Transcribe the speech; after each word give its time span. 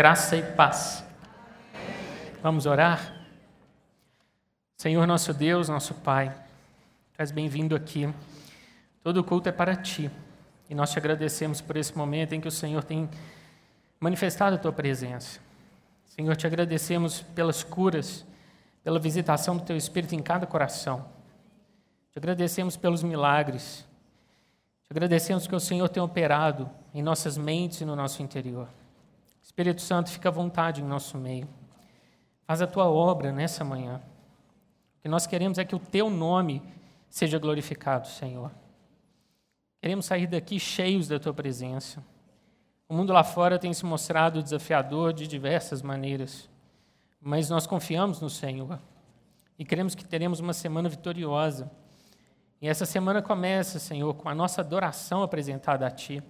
Graça 0.00 0.34
e 0.34 0.42
paz. 0.42 1.04
Vamos 2.42 2.64
orar? 2.64 3.14
Senhor 4.78 5.06
nosso 5.06 5.34
Deus, 5.34 5.68
nosso 5.68 5.92
Pai, 5.92 6.34
tu 7.12 7.34
bem-vindo 7.34 7.76
aqui. 7.76 8.10
Todo 9.02 9.22
culto 9.22 9.50
é 9.50 9.52
para 9.52 9.76
ti. 9.76 10.10
E 10.70 10.74
nós 10.74 10.90
te 10.90 10.98
agradecemos 10.98 11.60
por 11.60 11.76
esse 11.76 11.94
momento 11.94 12.34
em 12.34 12.40
que 12.40 12.48
o 12.48 12.50
Senhor 12.50 12.82
tem 12.82 13.10
manifestado 14.00 14.56
a 14.56 14.58
tua 14.58 14.72
presença. 14.72 15.38
Senhor, 16.06 16.34
te 16.34 16.46
agradecemos 16.46 17.20
pelas 17.20 17.62
curas, 17.62 18.24
pela 18.82 18.98
visitação 18.98 19.58
do 19.58 19.64
teu 19.64 19.76
Espírito 19.76 20.14
em 20.14 20.22
cada 20.22 20.46
coração. 20.46 21.04
Te 22.10 22.18
agradecemos 22.18 22.74
pelos 22.74 23.02
milagres. 23.02 23.84
Te 24.84 24.92
agradecemos 24.92 25.46
que 25.46 25.54
o 25.54 25.60
Senhor 25.60 25.90
tem 25.90 26.02
operado 26.02 26.70
em 26.94 27.02
nossas 27.02 27.36
mentes 27.36 27.82
e 27.82 27.84
no 27.84 27.94
nosso 27.94 28.22
interior. 28.22 28.66
Espírito 29.50 29.82
Santo, 29.82 30.10
fica 30.10 30.28
à 30.28 30.32
vontade 30.32 30.80
em 30.80 30.84
nosso 30.84 31.18
meio. 31.18 31.48
Faz 32.46 32.62
a 32.62 32.68
tua 32.68 32.88
obra 32.88 33.32
nessa 33.32 33.64
manhã. 33.64 34.00
O 34.96 35.02
que 35.02 35.08
nós 35.08 35.26
queremos 35.26 35.58
é 35.58 35.64
que 35.64 35.74
o 35.74 35.78
teu 35.80 36.08
nome 36.08 36.62
seja 37.08 37.36
glorificado, 37.36 38.06
Senhor. 38.06 38.52
Queremos 39.82 40.06
sair 40.06 40.28
daqui 40.28 40.60
cheios 40.60 41.08
da 41.08 41.18
tua 41.18 41.34
presença. 41.34 42.00
O 42.88 42.94
mundo 42.94 43.12
lá 43.12 43.24
fora 43.24 43.58
tem 43.58 43.74
se 43.74 43.84
mostrado 43.84 44.40
desafiador 44.40 45.12
de 45.12 45.26
diversas 45.26 45.82
maneiras, 45.82 46.48
mas 47.20 47.50
nós 47.50 47.66
confiamos 47.66 48.20
no 48.20 48.30
Senhor 48.30 48.78
e 49.58 49.64
queremos 49.64 49.96
que 49.96 50.04
teremos 50.04 50.38
uma 50.38 50.52
semana 50.52 50.88
vitoriosa. 50.88 51.68
E 52.62 52.68
essa 52.68 52.86
semana 52.86 53.20
começa, 53.20 53.80
Senhor, 53.80 54.14
com 54.14 54.28
a 54.28 54.34
nossa 54.34 54.60
adoração 54.60 55.24
apresentada 55.24 55.88
a 55.88 55.90
Ti, 55.90 56.22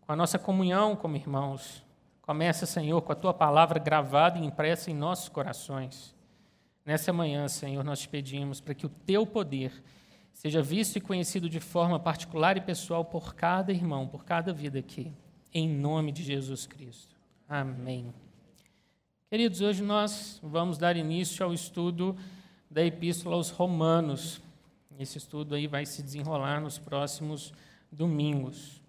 com 0.00 0.10
a 0.10 0.16
nossa 0.16 0.40
comunhão 0.40 0.96
como 0.96 1.14
irmãos, 1.14 1.86
Começa, 2.28 2.66
Senhor, 2.66 3.00
com 3.00 3.10
a 3.10 3.14
tua 3.14 3.32
palavra 3.32 3.78
gravada 3.78 4.38
e 4.38 4.44
impressa 4.44 4.90
em 4.90 4.94
nossos 4.94 5.30
corações. 5.30 6.14
Nessa 6.84 7.10
manhã, 7.10 7.48
Senhor, 7.48 7.82
nós 7.82 8.00
te 8.00 8.08
pedimos 8.10 8.60
para 8.60 8.74
que 8.74 8.84
o 8.84 8.90
teu 8.90 9.26
poder 9.26 9.72
seja 10.34 10.60
visto 10.60 10.96
e 10.96 11.00
conhecido 11.00 11.48
de 11.48 11.58
forma 11.58 11.98
particular 11.98 12.54
e 12.58 12.60
pessoal 12.60 13.02
por 13.02 13.34
cada 13.34 13.72
irmão, 13.72 14.06
por 14.06 14.26
cada 14.26 14.52
vida 14.52 14.78
aqui, 14.78 15.10
em 15.54 15.66
nome 15.66 16.12
de 16.12 16.22
Jesus 16.22 16.66
Cristo. 16.66 17.16
Amém. 17.48 18.12
Queridos, 19.30 19.62
hoje 19.62 19.82
nós 19.82 20.38
vamos 20.42 20.76
dar 20.76 20.98
início 20.98 21.42
ao 21.42 21.54
estudo 21.54 22.14
da 22.70 22.84
Epístola 22.84 23.36
aos 23.36 23.48
Romanos. 23.48 24.38
Esse 24.98 25.16
estudo 25.16 25.54
aí 25.54 25.66
vai 25.66 25.86
se 25.86 26.02
desenrolar 26.02 26.60
nos 26.60 26.78
próximos 26.78 27.54
domingos. 27.90 28.82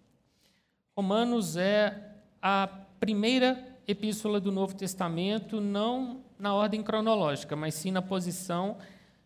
Romanos 0.93 1.55
é 1.55 2.17
a 2.41 2.67
primeira 2.99 3.77
epístola 3.87 4.39
do 4.39 4.51
Novo 4.51 4.75
Testamento, 4.75 5.61
não 5.61 6.23
na 6.37 6.53
ordem 6.53 6.83
cronológica, 6.83 7.55
mas 7.55 7.73
sim 7.73 7.91
na 7.91 8.01
posição 8.01 8.77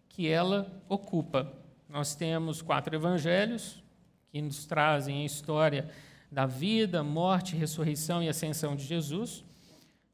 que 0.07 0.27
ela 0.27 0.71
ocupa. 0.87 1.51
Nós 1.89 2.15
temos 2.15 2.61
quatro 2.61 2.95
evangelhos 2.95 3.83
que 4.31 4.41
nos 4.41 4.65
trazem 4.65 5.23
a 5.23 5.25
história 5.25 5.89
da 6.31 6.45
vida, 6.45 7.03
morte, 7.03 7.55
ressurreição 7.55 8.23
e 8.23 8.29
ascensão 8.29 8.75
de 8.75 8.83
Jesus. 8.83 9.43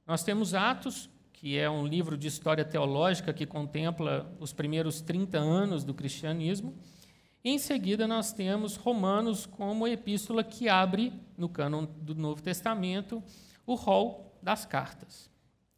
Nós 0.06 0.24
temos 0.24 0.54
Atos, 0.54 1.10
que 1.34 1.58
é 1.58 1.70
um 1.70 1.86
livro 1.86 2.18
de 2.18 2.28
história 2.28 2.66
teológica 2.66 3.32
que 3.32 3.46
contempla 3.46 4.30
os 4.40 4.52
primeiros 4.52 5.00
30 5.00 5.38
anos 5.38 5.84
do 5.84 5.94
cristianismo. 5.94 6.74
Em 7.44 7.58
seguida, 7.58 8.08
nós 8.08 8.34
temos 8.34 8.76
Romanos 8.76 9.46
como 9.46 9.88
epístola 9.88 10.44
que 10.44 10.68
abre, 10.68 11.14
no 11.38 11.48
cânon 11.48 11.86
do 11.86 12.14
Novo 12.14 12.42
Testamento, 12.42 13.24
o 13.72 13.76
rol 13.76 14.36
das 14.42 14.66
cartas. 14.66 15.30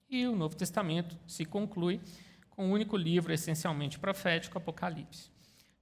E 0.10 0.26
o 0.26 0.36
Novo 0.36 0.56
Testamento 0.56 1.18
se 1.28 1.46
conclui 1.46 2.00
com 2.50 2.68
um 2.68 2.72
único 2.72 2.96
livro 2.96 3.34
essencialmente 3.34 4.00
profético, 4.00 4.58
Apocalipse. 4.58 5.30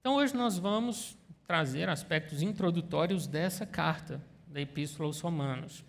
Então, 0.00 0.16
hoje 0.16 0.34
nós 0.34 0.58
vamos 0.58 1.16
trazer 1.46 1.88
aspectos 1.88 2.42
introdutórios 2.42 3.26
dessa 3.26 3.66
carta 3.66 4.20
da 4.46 4.60
Epístola 4.60 5.08
aos 5.08 5.20
Romanos. 5.20 5.84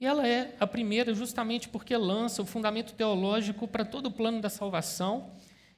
E 0.00 0.06
ela 0.06 0.26
é 0.26 0.54
a 0.60 0.66
primeira 0.66 1.12
justamente 1.12 1.68
porque 1.68 1.96
lança 1.96 2.42
o 2.42 2.46
fundamento 2.46 2.94
teológico 2.94 3.66
para 3.66 3.84
todo 3.84 4.06
o 4.06 4.12
plano 4.12 4.40
da 4.40 4.48
salvação, 4.48 5.32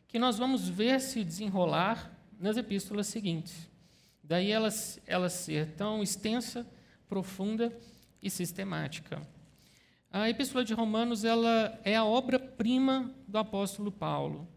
que 0.07 0.19
nós 0.19 0.37
vamos 0.37 0.69
ver 0.69 1.01
se 1.01 1.25
desenrolar 1.25 2.11
nas 2.39 2.57
epístolas 2.57 3.07
seguintes. 3.07 3.69
Daí 4.23 4.51
ela, 4.51 4.69
ela 5.07 5.29
ser 5.29 5.73
tão 5.73 6.03
extensa, 6.03 6.67
profunda 7.09 7.73
e 8.23 8.29
sistemática. 8.29 9.23
A 10.13 10.29
Epístola 10.29 10.65
de 10.65 10.75
Romanos 10.75 11.25
ela 11.25 11.79
é 11.85 11.95
a 11.95 12.05
obra-prima 12.05 13.15
do 13.29 13.39
apóstolo 13.39 13.93
Paulo, 13.93 14.49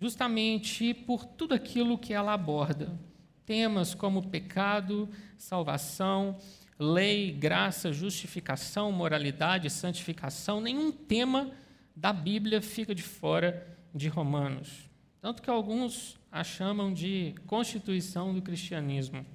justamente 0.00 0.94
por 0.94 1.24
tudo 1.24 1.54
aquilo 1.54 1.98
que 1.98 2.14
ela 2.14 2.34
aborda. 2.34 2.96
Temas 3.44 3.96
como 3.96 4.28
pecado, 4.28 5.08
salvação, 5.36 6.38
lei, 6.78 7.32
graça, 7.32 7.92
justificação, 7.92 8.92
moralidade, 8.92 9.68
santificação, 9.70 10.60
nenhum 10.60 10.92
tema 10.92 11.50
da 11.96 12.12
Bíblia 12.12 12.62
fica 12.62 12.94
de 12.94 13.02
fora 13.02 13.76
de 13.92 14.06
Romanos. 14.06 14.88
Tanto 15.20 15.42
que 15.42 15.50
alguns 15.50 16.16
a 16.30 16.44
chamam 16.44 16.94
de 16.94 17.34
constituição 17.44 18.32
do 18.32 18.40
cristianismo. 18.40 19.26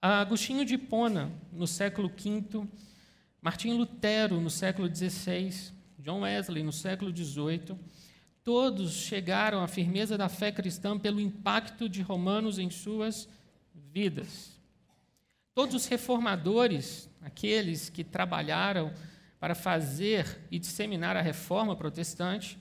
Agostinho 0.00 0.64
de 0.64 0.74
Hipona, 0.74 1.30
no 1.52 1.68
século 1.68 2.08
V, 2.08 2.66
Martim 3.42 3.72
Lutero, 3.72 4.40
no 4.40 4.48
século 4.48 4.88
XVI, 4.88 5.72
John 5.98 6.20
Wesley, 6.20 6.62
no 6.62 6.72
século 6.72 7.10
XVIII, 7.10 7.76
todos 8.44 8.92
chegaram 8.92 9.60
à 9.64 9.66
firmeza 9.66 10.16
da 10.16 10.28
fé 10.28 10.52
cristã 10.52 10.96
pelo 10.96 11.20
impacto 11.20 11.88
de 11.88 12.02
Romanos 12.02 12.60
em 12.60 12.70
suas 12.70 13.28
vidas. 13.74 14.52
Todos 15.56 15.74
os 15.74 15.86
reformadores, 15.86 17.10
aqueles 17.20 17.88
que 17.88 18.04
trabalharam 18.04 18.92
para 19.40 19.56
fazer 19.56 20.38
e 20.48 20.56
disseminar 20.56 21.16
a 21.16 21.20
reforma 21.20 21.74
protestante, 21.74 22.56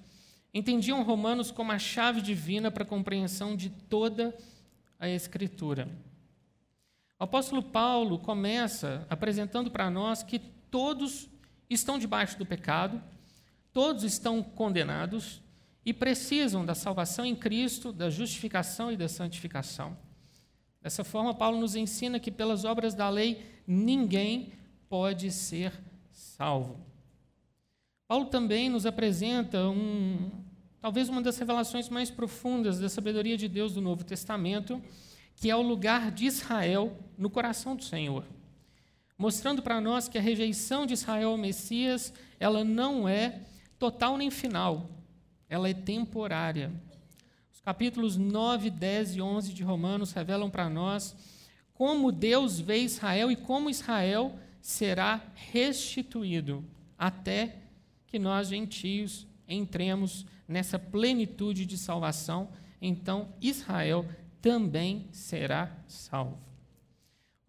entendiam 0.51 1.03
Romanos 1.03 1.51
como 1.51 1.71
a 1.71 1.77
chave 1.77 2.23
divina 2.23 2.71
para 2.71 2.81
a 2.81 2.87
compreensão 2.87 3.55
de 3.55 3.69
toda 3.69 4.35
a 4.99 5.07
Escritura. 5.07 5.87
O 7.19 7.23
apóstolo 7.23 7.61
Paulo 7.61 8.17
começa 8.17 9.05
apresentando 9.11 9.69
para 9.69 9.87
nós 9.87 10.23
que 10.23 10.41
todos 10.71 11.29
estão 11.69 11.99
debaixo 11.99 12.39
do 12.39 12.45
pecado, 12.45 13.01
todos 13.73 14.03
estão 14.03 14.41
condenados 14.41 15.41
e 15.85 15.93
precisam 15.93 16.65
da 16.65 16.73
salvação 16.73 17.25
em 17.25 17.35
Cristo, 17.35 17.91
da 17.91 18.09
justificação 18.09 18.91
e 18.91 18.97
da 18.97 19.09
santificação. 19.09 19.97
Dessa 20.81 21.03
forma, 21.03 21.33
Paulo 21.33 21.59
nos 21.59 21.75
ensina 21.75 22.19
que 22.19 22.31
pelas 22.31 22.63
obras 22.63 22.93
da 22.93 23.09
lei 23.09 23.45
ninguém 23.67 24.53
pode 24.89 25.29
ser 25.31 25.73
salvo. 26.11 26.79
Paulo 28.07 28.25
também 28.25 28.69
nos 28.69 28.85
apresenta 28.85 29.69
um, 29.69 30.31
talvez 30.79 31.07
uma 31.07 31.21
das 31.21 31.37
revelações 31.37 31.87
mais 31.89 32.09
profundas 32.09 32.79
da 32.79 32.89
sabedoria 32.89 33.37
de 33.37 33.47
Deus 33.47 33.73
do 33.73 33.81
Novo 33.81 34.03
Testamento, 34.03 34.81
que 35.35 35.49
é 35.49 35.55
o 35.55 35.61
lugar 35.61 36.11
de 36.11 36.25
Israel 36.25 36.97
no 37.17 37.29
coração 37.29 37.75
do 37.75 37.83
Senhor 37.83 38.25
mostrando 39.21 39.61
para 39.61 39.79
nós 39.79 40.09
que 40.09 40.17
a 40.17 40.21
rejeição 40.21 40.83
de 40.83 40.95
Israel 40.95 41.29
ao 41.29 41.37
Messias, 41.37 42.11
ela 42.39 42.63
não 42.63 43.07
é 43.07 43.41
total 43.77 44.17
nem 44.17 44.31
final, 44.31 44.89
ela 45.47 45.69
é 45.69 45.75
temporária. 45.75 46.71
Os 47.53 47.61
capítulos 47.61 48.17
9, 48.17 48.71
10 48.71 49.17
e 49.17 49.21
11 49.21 49.53
de 49.53 49.61
Romanos 49.61 50.11
revelam 50.11 50.49
para 50.49 50.67
nós 50.71 51.15
como 51.75 52.11
Deus 52.11 52.59
vê 52.59 52.79
Israel 52.79 53.29
e 53.29 53.35
como 53.35 53.69
Israel 53.69 54.39
será 54.59 55.21
restituído 55.35 56.65
até 56.97 57.57
que 58.07 58.17
nós, 58.17 58.47
gentios, 58.47 59.27
entremos 59.47 60.25
nessa 60.47 60.79
plenitude 60.79 61.67
de 61.67 61.77
salvação. 61.77 62.49
Então, 62.81 63.29
Israel 63.39 64.03
também 64.41 65.07
será 65.11 65.71
salvo. 65.87 66.50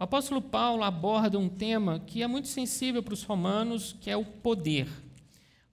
O 0.02 0.04
apóstolo 0.04 0.42
Paulo 0.42 0.82
aborda 0.82 1.38
um 1.38 1.48
tema 1.48 2.00
que 2.00 2.24
é 2.24 2.26
muito 2.26 2.48
sensível 2.48 3.04
para 3.04 3.14
os 3.14 3.22
romanos, 3.22 3.94
que 4.00 4.10
é 4.10 4.16
o 4.16 4.24
poder. 4.24 4.88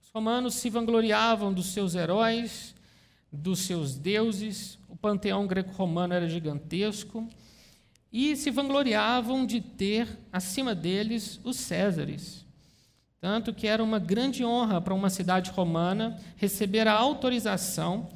Os 0.00 0.08
romanos 0.14 0.54
se 0.54 0.70
vangloriavam 0.70 1.52
dos 1.52 1.72
seus 1.72 1.96
heróis, 1.96 2.72
dos 3.32 3.58
seus 3.58 3.96
deuses, 3.96 4.78
o 4.88 4.94
panteão 4.94 5.48
greco-romano 5.48 6.14
era 6.14 6.28
gigantesco, 6.28 7.28
e 8.12 8.36
se 8.36 8.52
vangloriavam 8.52 9.44
de 9.44 9.60
ter 9.60 10.06
acima 10.32 10.76
deles 10.76 11.40
os 11.42 11.56
Césares. 11.56 12.46
Tanto 13.20 13.52
que 13.52 13.66
era 13.66 13.82
uma 13.82 13.98
grande 13.98 14.44
honra 14.44 14.80
para 14.80 14.94
uma 14.94 15.10
cidade 15.10 15.50
romana 15.50 16.16
receber 16.36 16.86
a 16.86 16.92
autorização 16.92 18.08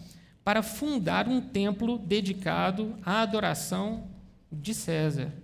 para 0.44 0.62
fundar 0.62 1.26
um 1.26 1.40
templo 1.40 1.98
dedicado 1.98 2.94
à 3.04 3.20
adoração 3.20 4.06
de 4.52 4.72
César. 4.72 5.42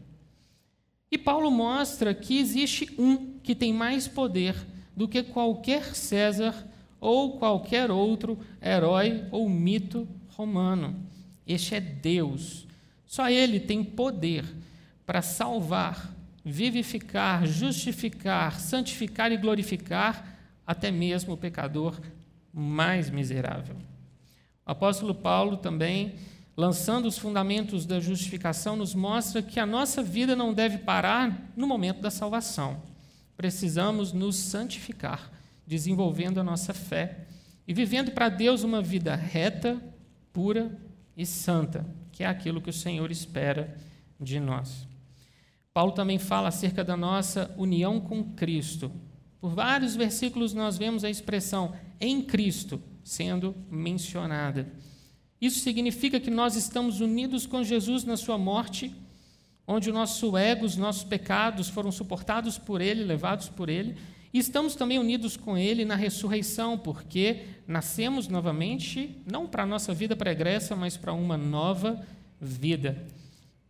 E 1.10 1.18
Paulo 1.18 1.50
mostra 1.50 2.14
que 2.14 2.38
existe 2.38 2.94
um 2.96 3.38
que 3.42 3.54
tem 3.54 3.72
mais 3.72 4.06
poder 4.06 4.54
do 4.96 5.08
que 5.08 5.22
qualquer 5.22 5.94
César 5.96 6.66
ou 7.00 7.38
qualquer 7.38 7.90
outro 7.90 8.38
herói 8.62 9.24
ou 9.30 9.48
mito 9.48 10.06
romano. 10.28 10.94
Este 11.46 11.74
é 11.74 11.80
Deus. 11.80 12.66
Só 13.06 13.28
Ele 13.28 13.58
tem 13.58 13.82
poder 13.82 14.44
para 15.04 15.22
salvar, 15.22 16.14
vivificar, 16.44 17.44
justificar, 17.44 18.60
santificar 18.60 19.32
e 19.32 19.36
glorificar 19.36 20.38
até 20.64 20.92
mesmo 20.92 21.34
o 21.34 21.36
pecador 21.36 22.00
mais 22.52 23.10
miserável. 23.10 23.74
O 24.64 24.70
apóstolo 24.70 25.14
Paulo 25.14 25.56
também, 25.56 26.14
lançando 26.60 27.06
os 27.06 27.16
fundamentos 27.16 27.86
da 27.86 27.98
justificação, 27.98 28.76
nos 28.76 28.94
mostra 28.94 29.40
que 29.40 29.58
a 29.58 29.64
nossa 29.64 30.02
vida 30.02 30.36
não 30.36 30.52
deve 30.52 30.76
parar 30.76 31.50
no 31.56 31.66
momento 31.66 32.02
da 32.02 32.10
salvação. 32.10 32.82
Precisamos 33.34 34.12
nos 34.12 34.36
santificar, 34.36 35.32
desenvolvendo 35.66 36.38
a 36.38 36.44
nossa 36.44 36.74
fé 36.74 37.20
e 37.66 37.72
vivendo 37.72 38.10
para 38.10 38.28
Deus 38.28 38.62
uma 38.62 38.82
vida 38.82 39.16
reta, 39.16 39.82
pura 40.34 40.78
e 41.16 41.24
santa, 41.24 41.86
que 42.12 42.24
é 42.24 42.26
aquilo 42.26 42.60
que 42.60 42.68
o 42.68 42.74
Senhor 42.74 43.10
espera 43.10 43.74
de 44.20 44.38
nós. 44.38 44.86
Paulo 45.72 45.92
também 45.92 46.18
fala 46.18 46.48
acerca 46.48 46.84
da 46.84 46.94
nossa 46.94 47.54
união 47.56 47.98
com 47.98 48.22
Cristo. 48.34 48.92
Por 49.40 49.54
vários 49.54 49.96
versículos 49.96 50.52
nós 50.52 50.76
vemos 50.76 51.04
a 51.04 51.10
expressão 51.10 51.72
em 51.98 52.20
Cristo 52.20 52.82
sendo 53.02 53.56
mencionada. 53.70 54.70
Isso 55.40 55.60
significa 55.60 56.20
que 56.20 56.30
nós 56.30 56.54
estamos 56.54 57.00
unidos 57.00 57.46
com 57.46 57.64
Jesus 57.64 58.04
na 58.04 58.16
sua 58.16 58.36
morte, 58.36 58.94
onde 59.66 59.88
o 59.88 59.92
nosso 59.92 60.36
ego, 60.36 60.66
os 60.66 60.76
nossos 60.76 61.04
pecados 61.04 61.68
foram 61.68 61.90
suportados 61.90 62.58
por 62.58 62.80
ele, 62.80 63.04
levados 63.04 63.48
por 63.48 63.68
ele, 63.68 63.96
e 64.32 64.38
estamos 64.38 64.74
também 64.76 64.98
unidos 64.98 65.36
com 65.36 65.58
ele 65.58 65.84
na 65.84 65.96
ressurreição, 65.96 66.78
porque 66.78 67.46
nascemos 67.66 68.28
novamente, 68.28 69.16
não 69.26 69.46
para 69.46 69.64
a 69.64 69.66
nossa 69.66 69.92
vida 69.92 70.14
pregressa, 70.14 70.76
mas 70.76 70.96
para 70.96 71.12
uma 71.12 71.36
nova 71.36 72.04
vida. 72.40 73.02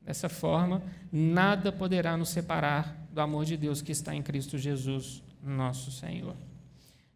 Dessa 0.02 0.28
forma, 0.28 0.82
nada 1.11 1.72
poderá 1.72 2.17
nos 2.17 2.28
separar 2.31 3.08
do 3.12 3.20
amor 3.20 3.44
de 3.44 3.56
Deus 3.56 3.81
que 3.81 3.93
está 3.93 4.14
em 4.14 4.22
Cristo 4.22 4.58
Jesus, 4.58 5.22
nosso 5.43 5.90
Senhor. 5.90 6.34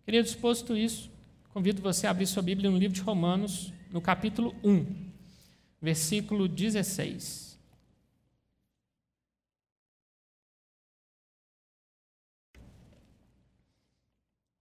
Queridos, 0.06 0.34
posto 0.34 0.76
isso, 0.76 1.10
convido 1.52 1.82
você 1.82 2.06
a 2.06 2.10
abrir 2.10 2.26
sua 2.26 2.42
Bíblia 2.42 2.70
no 2.70 2.78
livro 2.78 2.94
de 2.94 3.02
Romanos, 3.02 3.73
no 3.94 4.00
capítulo 4.00 4.52
1, 4.64 4.84
versículo 5.80 6.48
16. 6.48 7.56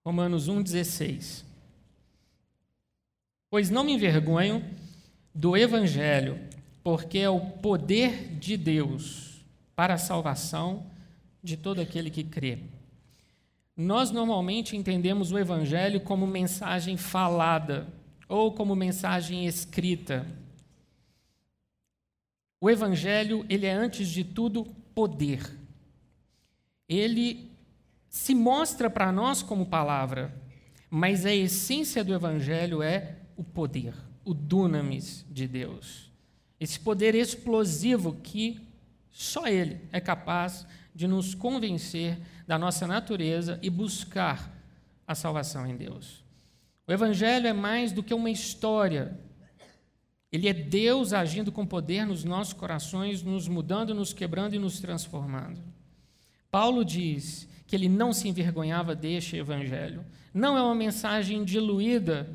Romanos 0.05 0.47
1, 0.47 0.61
16. 0.61 1.43
Pois 3.49 3.71
não 3.71 3.83
me 3.83 3.93
envergonho 3.93 4.63
do 5.33 5.57
Evangelho, 5.57 6.39
porque 6.83 7.17
é 7.17 7.29
o 7.29 7.41
poder 7.41 8.37
de 8.37 8.55
Deus 8.55 9.43
para 9.75 9.95
a 9.95 9.97
salvação 9.97 10.85
de 11.41 11.57
todo 11.57 11.81
aquele 11.81 12.11
que 12.11 12.23
crê 12.23 12.59
nós 13.75 14.11
normalmente 14.11 14.77
entendemos 14.77 15.31
o 15.31 15.39
Evangelho 15.39 15.99
como 15.99 16.27
mensagem 16.27 16.95
falada 16.95 17.87
ou 18.33 18.51
como 18.51 18.75
mensagem 18.75 19.45
escrita. 19.45 20.25
O 22.59 22.67
Evangelho, 22.67 23.45
ele 23.47 23.67
é 23.67 23.73
antes 23.73 24.07
de 24.07 24.23
tudo 24.23 24.65
poder. 24.95 25.55
Ele 26.89 27.51
se 28.09 28.33
mostra 28.33 28.89
para 28.89 29.11
nós 29.11 29.43
como 29.43 29.67
palavra, 29.67 30.33
mas 30.89 31.27
a 31.27 31.33
essência 31.33 32.03
do 32.03 32.11
Evangelho 32.11 32.81
é 32.81 33.17
o 33.37 33.43
poder, 33.43 33.93
o 34.25 34.33
dunamis 34.33 35.23
de 35.29 35.47
Deus. 35.47 36.11
Esse 36.59 36.79
poder 36.79 37.13
explosivo 37.13 38.13
que 38.13 38.59
só 39.11 39.45
Ele 39.45 39.79
é 39.91 40.01
capaz 40.01 40.65
de 40.95 41.07
nos 41.07 41.35
convencer 41.35 42.17
da 42.47 42.57
nossa 42.57 42.87
natureza 42.87 43.59
e 43.61 43.69
buscar 43.69 44.51
a 45.05 45.13
salvação 45.13 45.67
em 45.67 45.75
Deus. 45.77 46.22
O 46.87 46.91
Evangelho 46.91 47.47
é 47.47 47.53
mais 47.53 47.91
do 47.91 48.03
que 48.03 48.13
uma 48.13 48.29
história. 48.29 49.17
Ele 50.31 50.49
é 50.49 50.53
Deus 50.53 51.13
agindo 51.13 51.51
com 51.51 51.65
poder 51.65 52.05
nos 52.05 52.23
nossos 52.23 52.53
corações, 52.53 53.21
nos 53.21 53.47
mudando, 53.47 53.93
nos 53.93 54.11
quebrando 54.11 54.55
e 54.55 54.59
nos 54.59 54.79
transformando. 54.79 55.61
Paulo 56.51 56.83
diz 56.83 57.47
que 57.65 57.75
ele 57.75 57.87
não 57.87 58.11
se 58.11 58.27
envergonhava 58.27 58.95
deste 58.95 59.37
Evangelho. 59.37 60.05
Não 60.33 60.57
é 60.57 60.61
uma 60.61 60.75
mensagem 60.75 61.43
diluída 61.43 62.29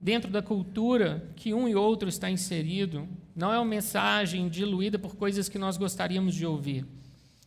dentro 0.00 0.30
da 0.30 0.40
cultura 0.40 1.30
que 1.36 1.52
um 1.52 1.68
e 1.68 1.74
outro 1.74 2.08
está 2.08 2.30
inserido. 2.30 3.08
Não 3.34 3.52
é 3.52 3.58
uma 3.58 3.64
mensagem 3.64 4.48
diluída 4.48 4.98
por 4.98 5.16
coisas 5.16 5.48
que 5.48 5.58
nós 5.58 5.76
gostaríamos 5.76 6.34
de 6.34 6.46
ouvir. 6.46 6.86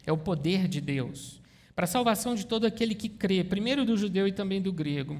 É 0.06 0.12
o 0.12 0.18
poder 0.18 0.68
de 0.68 0.80
Deus 0.80 1.40
para 1.80 1.86
a 1.86 1.88
salvação 1.88 2.36
de 2.36 2.46
todo 2.46 2.66
aquele 2.66 2.94
que 2.94 3.08
crê, 3.08 3.42
primeiro 3.42 3.86
do 3.86 3.96
judeu 3.96 4.28
e 4.28 4.34
também 4.34 4.62
do 4.62 4.74
grego. 4.74 5.18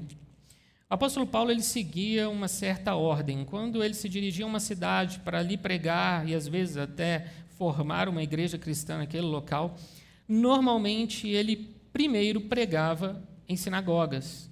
O 0.90 0.94
apóstolo 0.94 1.24
Paulo 1.24 1.52
ele 1.52 1.62
seguia 1.62 2.28
uma 2.28 2.48
certa 2.48 2.96
ordem. 2.96 3.44
Quando 3.44 3.84
ele 3.84 3.94
se 3.94 4.08
dirigia 4.08 4.44
a 4.44 4.48
uma 4.48 4.58
cidade 4.58 5.20
para 5.20 5.38
ali 5.38 5.56
pregar 5.56 6.28
e 6.28 6.34
às 6.34 6.48
vezes 6.48 6.76
até 6.76 7.28
formar 7.56 8.08
uma 8.08 8.24
igreja 8.24 8.58
cristã 8.58 8.98
naquele 8.98 9.26
local, 9.26 9.78
normalmente 10.26 11.28
ele 11.28 11.76
primeiro 11.92 12.40
pregava 12.40 13.22
em 13.48 13.54
sinagogas. 13.54 14.50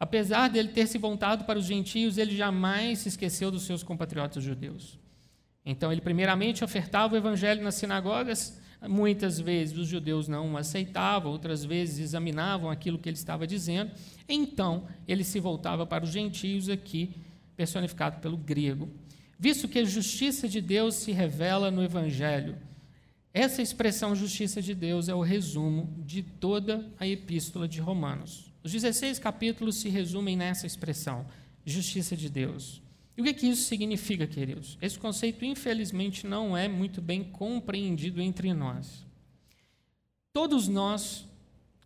Apesar 0.00 0.48
dele 0.48 0.70
ter 0.70 0.88
se 0.88 0.98
voltado 0.98 1.44
para 1.44 1.60
os 1.60 1.66
gentios, 1.66 2.18
ele 2.18 2.36
jamais 2.36 2.98
se 2.98 3.08
esqueceu 3.08 3.48
dos 3.48 3.62
seus 3.62 3.84
compatriotas 3.84 4.42
judeus. 4.42 4.98
Então, 5.64 5.92
ele 5.92 6.00
primeiramente 6.00 6.64
ofertava 6.64 7.14
o 7.14 7.16
evangelho 7.16 7.62
nas 7.62 7.76
sinagogas, 7.76 8.60
Muitas 8.86 9.40
vezes 9.40 9.76
os 9.76 9.88
judeus 9.88 10.28
não 10.28 10.56
aceitavam, 10.56 11.32
outras 11.32 11.64
vezes 11.64 11.98
examinavam 11.98 12.70
aquilo 12.70 12.98
que 12.98 13.08
ele 13.08 13.16
estava 13.16 13.46
dizendo. 13.46 13.90
Então, 14.28 14.86
ele 15.06 15.24
se 15.24 15.40
voltava 15.40 15.84
para 15.84 16.04
os 16.04 16.10
gentios, 16.10 16.68
aqui 16.68 17.10
personificado 17.56 18.20
pelo 18.20 18.36
grego. 18.36 18.88
Visto 19.36 19.66
que 19.66 19.80
a 19.80 19.84
justiça 19.84 20.48
de 20.48 20.60
Deus 20.60 20.94
se 20.94 21.10
revela 21.10 21.70
no 21.70 21.82
Evangelho, 21.82 22.56
essa 23.32 23.62
expressão 23.62 24.16
justiça 24.16 24.60
de 24.62 24.74
Deus 24.74 25.08
é 25.08 25.14
o 25.14 25.20
resumo 25.20 25.94
de 25.98 26.22
toda 26.22 26.84
a 26.98 27.06
epístola 27.06 27.68
de 27.68 27.80
Romanos. 27.80 28.52
Os 28.64 28.72
16 28.72 29.18
capítulos 29.18 29.76
se 29.76 29.88
resumem 29.88 30.36
nessa 30.36 30.66
expressão, 30.66 31.26
justiça 31.64 32.16
de 32.16 32.28
Deus. 32.28 32.82
E 33.18 33.20
o 33.20 33.24
que, 33.24 33.34
que 33.34 33.48
isso 33.48 33.64
significa, 33.64 34.28
queridos? 34.28 34.78
Esse 34.80 34.96
conceito, 34.96 35.44
infelizmente, 35.44 36.24
não 36.24 36.56
é 36.56 36.68
muito 36.68 37.02
bem 37.02 37.24
compreendido 37.24 38.22
entre 38.22 38.54
nós. 38.54 39.04
Todos 40.32 40.68
nós, 40.68 41.26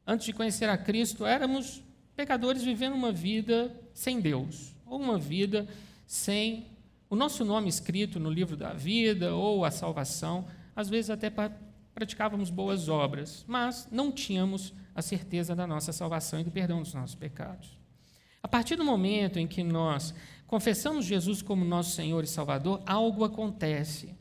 antes 0.07 0.27
de 0.27 0.35
conhecer 0.35 0.69
a 0.69 0.77
Cristo, 0.77 1.25
éramos 1.25 1.83
pecadores 2.15 2.62
vivendo 2.62 2.93
uma 2.93 3.11
vida 3.11 3.75
sem 3.95 4.21
Deus, 4.21 4.75
ou 4.85 5.01
uma 5.01 5.19
vida 5.19 5.67
sem 6.07 6.67
o 7.09 7.17
nosso 7.17 7.47
nome 7.47 7.71
escrito 7.71 8.21
no 8.21 8.29
livro 8.29 8.55
da 8.55 8.75
vida, 8.75 9.35
ou 9.35 9.65
a 9.65 9.71
salvação. 9.71 10.47
Às 10.77 10.91
vezes 10.91 11.09
até 11.09 11.33
praticávamos 11.95 12.51
boas 12.51 12.91
obras, 12.91 13.43
mas 13.49 13.89
não 13.91 14.12
tínhamos 14.12 14.75
a 14.95 15.01
certeza 15.01 15.57
da 15.57 15.67
nossa 15.67 15.95
salvação 15.95 16.41
e 16.41 16.45
do 16.45 16.51
perdão 16.51 16.83
dos 16.83 16.93
nossos 16.93 17.15
pecados. 17.15 17.82
A 18.43 18.49
partir 18.49 18.77
do 18.77 18.85
momento 18.85 19.39
em 19.39 19.47
que 19.47 19.63
nós 19.63 20.13
confessamos 20.47 21.07
Jesus 21.07 21.41
como 21.41 21.65
nosso 21.65 21.95
Senhor 21.95 22.25
e 22.25 22.27
Salvador, 22.27 22.83
algo 22.85 23.25
acontece. 23.25 24.15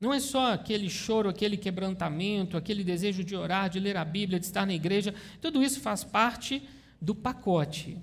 Não 0.00 0.12
é 0.12 0.20
só 0.20 0.52
aquele 0.52 0.90
choro, 0.90 1.28
aquele 1.28 1.56
quebrantamento, 1.56 2.56
aquele 2.56 2.84
desejo 2.84 3.24
de 3.24 3.34
orar, 3.34 3.70
de 3.70 3.80
ler 3.80 3.96
a 3.96 4.04
Bíblia, 4.04 4.38
de 4.38 4.44
estar 4.44 4.66
na 4.66 4.74
igreja, 4.74 5.14
tudo 5.40 5.62
isso 5.62 5.80
faz 5.80 6.04
parte 6.04 6.62
do 7.00 7.14
pacote. 7.14 7.96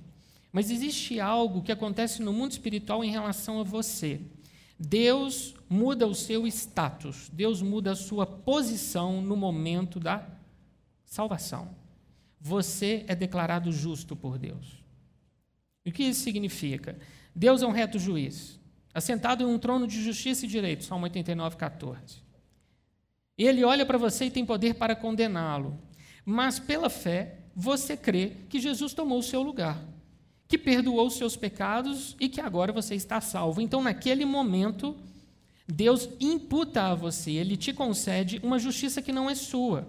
Mas 0.52 0.72
existe 0.72 1.20
algo 1.20 1.62
que 1.62 1.72
acontece 1.72 2.22
no 2.22 2.34
mundo 2.34 2.52
espiritual 2.52 3.04
em 3.04 3.12
relação 3.12 3.60
a 3.60 3.64
você. 3.64 4.22
Deus 4.80 5.54
muda 5.70 6.08
o 6.08 6.16
seu 6.16 6.48
status, 6.48 7.30
Deus 7.32 7.62
muda 7.62 7.92
a 7.92 7.96
sua 7.96 8.26
posição 8.26 9.22
no 9.22 9.36
momento 9.36 10.00
da 10.00 10.28
salvação. 11.06 11.76
Você 12.40 13.06
é 13.08 13.16
declarado 13.16 13.72
justo 13.72 14.16
por 14.16 14.38
Deus. 14.38 14.83
O 15.86 15.92
que 15.92 16.04
isso 16.04 16.22
significa? 16.22 16.98
Deus 17.36 17.62
é 17.62 17.68
um 17.68 17.72
reto 17.72 18.00
juiz, 18.00 18.60
assentado 18.94 19.44
em 19.44 19.48
um 19.48 19.60
trono 19.60 19.88
de 19.88 20.02
justiça 20.02 20.46
e 20.46 20.50
direito, 20.50 20.84
Salmo 20.84 21.06
89, 21.06 21.58
14. 21.58 22.24
Ele 23.38 23.63
olha 23.63 23.86
para 23.86 23.98
você 23.98 24.25
e 24.25 24.32
tem 24.32 24.46
poder 24.46 24.75
para 24.75 24.96
condená-lo, 24.96 25.80
mas 26.25 26.60
pela 26.60 26.90
fé 26.90 27.40
você 27.56 27.98
crê 27.98 28.34
que 28.50 28.60
Jesus 28.60 28.94
tomou 28.94 29.20
o 29.20 29.24
seu 29.24 29.42
lugar, 29.42 29.84
que 30.48 30.58
perdoou 30.58 31.08
os 31.08 31.18
seus 31.18 31.36
pecados 31.36 32.16
e 32.20 32.30
que 32.30 32.40
agora 32.40 32.72
você 32.72 32.96
está 32.96 33.20
salvo. 33.20 33.60
Então, 33.62 33.82
naquele 33.82 34.25
momento, 34.25 34.96
Deus 35.68 36.10
imputa 36.20 36.84
a 36.84 36.96
você, 36.96 37.32
ele 37.32 37.58
te 37.58 37.74
concede 37.74 38.40
uma 38.44 38.60
justiça 38.60 39.02
que 39.02 39.12
não 39.12 39.30
é 39.30 39.36
sua. 39.36 39.88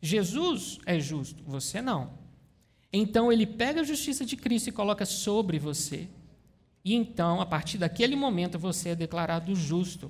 Jesus 0.00 0.78
é 0.84 1.00
justo, 1.00 1.42
você 1.44 1.80
não. 1.80 2.23
Então 2.96 3.32
ele 3.32 3.44
pega 3.44 3.80
a 3.80 3.84
justiça 3.84 4.24
de 4.24 4.36
Cristo 4.36 4.68
e 4.68 4.72
coloca 4.72 5.04
sobre 5.04 5.58
você. 5.58 6.08
E 6.84 6.94
então, 6.94 7.40
a 7.40 7.46
partir 7.46 7.76
daquele 7.76 8.14
momento, 8.14 8.56
você 8.56 8.90
é 8.90 8.94
declarado 8.94 9.52
justo. 9.52 10.08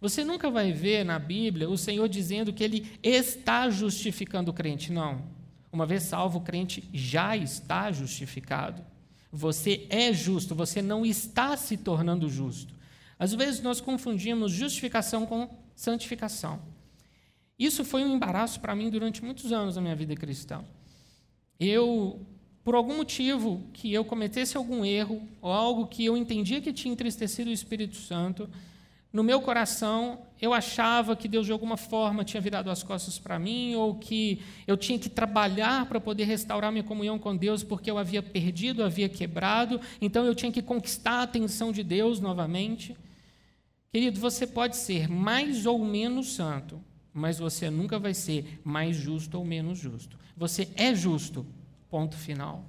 Você 0.00 0.24
nunca 0.24 0.50
vai 0.50 0.72
ver 0.72 1.04
na 1.04 1.18
Bíblia 1.18 1.68
o 1.68 1.76
Senhor 1.76 2.08
dizendo 2.08 2.50
que 2.50 2.64
ele 2.64 2.98
está 3.02 3.68
justificando 3.68 4.50
o 4.50 4.54
crente. 4.54 4.90
Não. 4.90 5.22
Uma 5.70 5.84
vez 5.84 6.04
salvo, 6.04 6.38
o 6.38 6.42
crente 6.42 6.88
já 6.90 7.36
está 7.36 7.92
justificado. 7.92 8.82
Você 9.30 9.86
é 9.90 10.10
justo, 10.10 10.54
você 10.54 10.80
não 10.80 11.04
está 11.04 11.54
se 11.56 11.76
tornando 11.76 12.30
justo. 12.30 12.74
Às 13.18 13.34
vezes 13.34 13.60
nós 13.60 13.78
confundimos 13.78 14.52
justificação 14.52 15.26
com 15.26 15.50
santificação. 15.74 16.60
Isso 17.58 17.84
foi 17.84 18.02
um 18.02 18.14
embaraço 18.14 18.58
para 18.58 18.74
mim 18.74 18.88
durante 18.88 19.22
muitos 19.22 19.52
anos 19.52 19.74
da 19.74 19.82
minha 19.82 19.94
vida 19.94 20.14
cristã. 20.14 20.64
Eu, 21.64 22.20
por 22.64 22.74
algum 22.74 22.96
motivo 22.96 23.62
que 23.72 23.92
eu 23.92 24.04
cometesse 24.04 24.56
algum 24.56 24.84
erro, 24.84 25.22
ou 25.40 25.52
algo 25.52 25.86
que 25.86 26.04
eu 26.04 26.16
entendia 26.16 26.60
que 26.60 26.72
tinha 26.72 26.92
entristecido 26.92 27.50
o 27.50 27.52
Espírito 27.52 27.96
Santo, 27.96 28.50
no 29.12 29.22
meu 29.22 29.40
coração 29.40 30.22
eu 30.40 30.52
achava 30.52 31.14
que 31.14 31.28
Deus 31.28 31.46
de 31.46 31.52
alguma 31.52 31.76
forma 31.76 32.24
tinha 32.24 32.40
virado 32.40 32.68
as 32.68 32.82
costas 32.82 33.16
para 33.16 33.38
mim, 33.38 33.76
ou 33.76 33.94
que 33.94 34.42
eu 34.66 34.76
tinha 34.76 34.98
que 34.98 35.08
trabalhar 35.08 35.86
para 35.86 36.00
poder 36.00 36.24
restaurar 36.24 36.72
minha 36.72 36.82
comunhão 36.82 37.16
com 37.16 37.36
Deus, 37.36 37.62
porque 37.62 37.88
eu 37.88 37.96
havia 37.96 38.22
perdido, 38.22 38.82
havia 38.82 39.08
quebrado, 39.08 39.80
então 40.00 40.24
eu 40.24 40.34
tinha 40.34 40.50
que 40.50 40.62
conquistar 40.62 41.20
a 41.20 41.22
atenção 41.22 41.70
de 41.70 41.84
Deus 41.84 42.18
novamente. 42.18 42.96
Querido, 43.92 44.18
você 44.18 44.48
pode 44.48 44.76
ser 44.76 45.08
mais 45.08 45.64
ou 45.64 45.78
menos 45.78 46.34
santo, 46.34 46.82
mas 47.12 47.38
você 47.38 47.68
nunca 47.68 47.98
vai 47.98 48.14
ser 48.14 48.60
mais 48.64 48.96
justo 48.96 49.38
ou 49.38 49.44
menos 49.44 49.78
justo. 49.78 50.18
Você 50.36 50.68
é 50.74 50.94
justo, 50.94 51.46
ponto 51.90 52.16
final. 52.16 52.64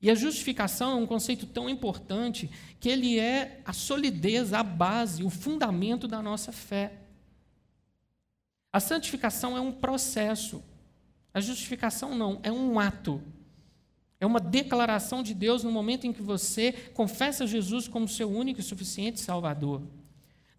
E 0.00 0.10
a 0.10 0.14
justificação 0.14 0.90
é 0.90 0.94
um 0.96 1.06
conceito 1.06 1.46
tão 1.46 1.70
importante 1.70 2.50
que 2.80 2.88
ele 2.88 3.18
é 3.20 3.60
a 3.64 3.72
solidez, 3.72 4.52
a 4.52 4.62
base, 4.62 5.22
o 5.22 5.30
fundamento 5.30 6.08
da 6.08 6.20
nossa 6.20 6.50
fé. 6.50 6.92
A 8.72 8.80
santificação 8.80 9.56
é 9.56 9.60
um 9.60 9.70
processo. 9.70 10.62
A 11.32 11.40
justificação 11.40 12.16
não, 12.16 12.40
é 12.42 12.50
um 12.50 12.80
ato. 12.80 13.22
É 14.18 14.26
uma 14.26 14.40
declaração 14.40 15.22
de 15.22 15.34
Deus 15.34 15.62
no 15.62 15.70
momento 15.70 16.06
em 16.06 16.12
que 16.12 16.22
você 16.22 16.72
confessa 16.94 17.46
Jesus 17.46 17.86
como 17.86 18.08
seu 18.08 18.30
único 18.30 18.60
e 18.60 18.62
suficiente 18.62 19.20
Salvador. 19.20 19.82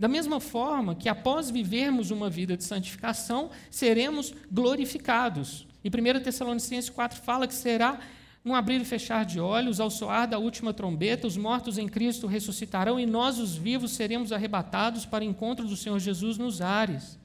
Da 0.03 0.09
mesma 0.09 0.41
forma 0.41 0.95
que, 0.95 1.07
após 1.07 1.49
vivermos 1.49 2.11
uma 2.11 2.29
vida 2.29 2.57
de 2.57 2.65
santificação, 2.65 3.49
seremos 3.71 4.33
glorificados. 4.51 5.65
E 5.81 5.87
1 5.87 6.21
Tessalonicenses 6.21 6.89
4 6.89 7.21
fala 7.21 7.47
que 7.47 7.53
será 7.53 8.01
num 8.43 8.53
abrir 8.53 8.81
e 8.81 8.83
fechar 8.83 9.23
de 9.23 9.39
olhos, 9.39 9.79
ao 9.79 9.89
soar 9.89 10.27
da 10.27 10.37
última 10.37 10.73
trombeta, 10.73 11.25
os 11.25 11.37
mortos 11.37 11.77
em 11.77 11.87
Cristo 11.87 12.27
ressuscitarão 12.27 12.99
e 12.99 13.05
nós, 13.05 13.39
os 13.39 13.55
vivos, 13.55 13.91
seremos 13.91 14.33
arrebatados 14.33 15.05
para 15.05 15.23
o 15.23 15.25
encontro 15.25 15.65
do 15.65 15.77
Senhor 15.77 15.97
Jesus 15.99 16.37
nos 16.37 16.59
ares. 16.59 17.17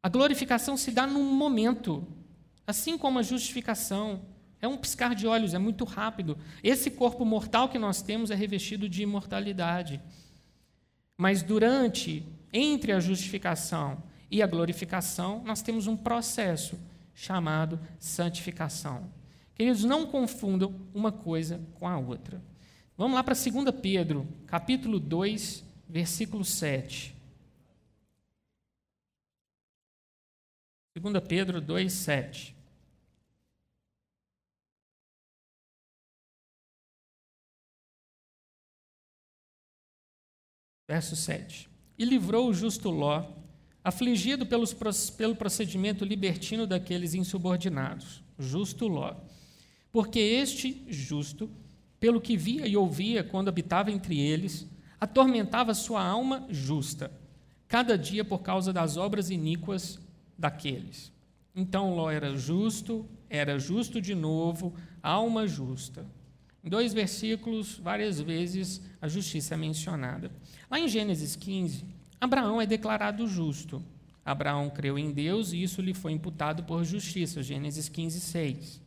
A 0.00 0.08
glorificação 0.08 0.76
se 0.76 0.92
dá 0.92 1.08
num 1.08 1.24
momento, 1.24 2.06
assim 2.68 2.96
como 2.96 3.18
a 3.18 3.22
justificação. 3.22 4.22
É 4.62 4.68
um 4.68 4.76
piscar 4.76 5.12
de 5.12 5.26
olhos, 5.26 5.54
é 5.54 5.58
muito 5.58 5.84
rápido. 5.84 6.38
Esse 6.62 6.88
corpo 6.88 7.24
mortal 7.24 7.68
que 7.68 7.80
nós 7.80 8.00
temos 8.00 8.30
é 8.30 8.36
revestido 8.36 8.88
de 8.88 9.02
imortalidade. 9.02 10.00
Mas 11.18 11.42
durante, 11.42 12.24
entre 12.52 12.92
a 12.92 13.00
justificação 13.00 14.00
e 14.30 14.40
a 14.40 14.46
glorificação, 14.46 15.42
nós 15.44 15.60
temos 15.60 15.88
um 15.88 15.96
processo 15.96 16.78
chamado 17.12 17.80
santificação. 17.98 19.12
Queridos, 19.52 19.82
não 19.82 20.06
confundam 20.06 20.72
uma 20.94 21.10
coisa 21.10 21.60
com 21.74 21.88
a 21.88 21.98
outra. 21.98 22.40
Vamos 22.96 23.16
lá 23.16 23.24
para 23.24 23.34
2 23.34 23.80
Pedro, 23.82 24.28
capítulo 24.46 25.00
2, 25.00 25.64
versículo 25.88 26.44
7. 26.44 27.12
2 30.94 31.24
Pedro 31.26 31.60
2, 31.60 31.92
7. 31.92 32.57
Verso 40.88 41.14
7. 41.14 41.68
E 41.98 42.04
livrou 42.06 42.48
o 42.48 42.54
justo 42.54 42.88
Ló, 42.88 43.26
afligido 43.84 44.46
pelos, 44.46 44.72
pelo 45.10 45.36
procedimento 45.36 46.02
libertino 46.02 46.66
daqueles 46.66 47.12
insubordinados. 47.12 48.22
Justo 48.38 48.88
Ló. 48.88 49.14
Porque 49.92 50.18
este 50.18 50.86
justo, 50.88 51.50
pelo 52.00 52.22
que 52.22 52.38
via 52.38 52.66
e 52.66 52.74
ouvia 52.74 53.22
quando 53.22 53.48
habitava 53.48 53.90
entre 53.90 54.18
eles, 54.18 54.66
atormentava 54.98 55.74
sua 55.74 56.02
alma 56.02 56.46
justa, 56.48 57.12
cada 57.66 57.98
dia 57.98 58.24
por 58.24 58.40
causa 58.40 58.72
das 58.72 58.96
obras 58.96 59.28
iníquas 59.28 60.00
daqueles. 60.38 61.12
Então 61.54 61.94
Ló 61.94 62.10
era 62.10 62.34
justo, 62.34 63.06
era 63.28 63.58
justo 63.58 64.00
de 64.00 64.14
novo, 64.14 64.74
alma 65.02 65.46
justa. 65.46 66.06
Em 66.68 66.70
dois 66.70 66.92
versículos, 66.92 67.78
várias 67.78 68.20
vezes 68.20 68.82
a 69.00 69.08
justiça 69.08 69.54
é 69.54 69.56
mencionada. 69.56 70.30
Lá 70.70 70.78
em 70.78 70.86
Gênesis 70.86 71.34
15, 71.34 71.82
Abraão 72.20 72.60
é 72.60 72.66
declarado 72.66 73.26
justo. 73.26 73.82
Abraão 74.22 74.68
creu 74.68 74.98
em 74.98 75.10
Deus 75.10 75.54
e 75.54 75.62
isso 75.62 75.80
lhe 75.80 75.94
foi 75.94 76.12
imputado 76.12 76.64
por 76.64 76.84
justiça. 76.84 77.42
Gênesis 77.42 77.88
15, 77.88 78.20
6. 78.20 78.82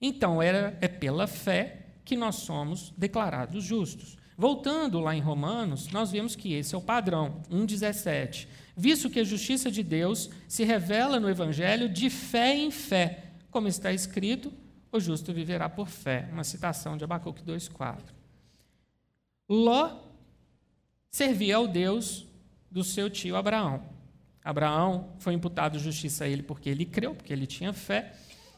Então, 0.00 0.40
era, 0.40 0.78
é 0.80 0.86
pela 0.86 1.26
fé 1.26 1.86
que 2.04 2.14
nós 2.14 2.36
somos 2.36 2.94
declarados 2.96 3.64
justos. 3.64 4.16
Voltando 4.38 5.00
lá 5.00 5.12
em 5.12 5.20
Romanos, 5.20 5.88
nós 5.88 6.12
vemos 6.12 6.36
que 6.36 6.52
esse 6.52 6.72
é 6.72 6.78
o 6.78 6.80
padrão, 6.80 7.42
1,17. 7.50 8.46
Visto 8.76 9.10
que 9.10 9.18
a 9.18 9.24
justiça 9.24 9.72
de 9.72 9.82
Deus 9.82 10.30
se 10.46 10.62
revela 10.62 11.18
no 11.18 11.28
Evangelho 11.28 11.88
de 11.88 12.08
fé 12.08 12.56
em 12.56 12.70
fé, 12.70 13.24
como 13.50 13.66
está 13.66 13.92
escrito, 13.92 14.52
o 14.92 15.00
justo 15.00 15.32
viverá 15.32 15.68
por 15.68 15.88
fé. 15.88 16.28
Uma 16.30 16.44
citação 16.44 16.96
de 16.96 17.02
Abacuque 17.02 17.42
2,4. 17.42 17.98
Ló 19.48 19.98
servia 21.10 21.56
ao 21.56 21.66
Deus 21.66 22.26
do 22.70 22.84
seu 22.84 23.10
tio 23.10 23.36
Abraão. 23.36 23.82
Abraão 24.44 25.14
foi 25.18 25.34
imputado 25.34 25.78
justiça 25.78 26.24
a 26.24 26.28
ele 26.28 26.42
porque 26.42 26.68
ele 26.68 26.84
creu, 26.84 27.14
porque 27.14 27.32
ele 27.32 27.46
tinha 27.46 27.72
fé, 27.72 28.14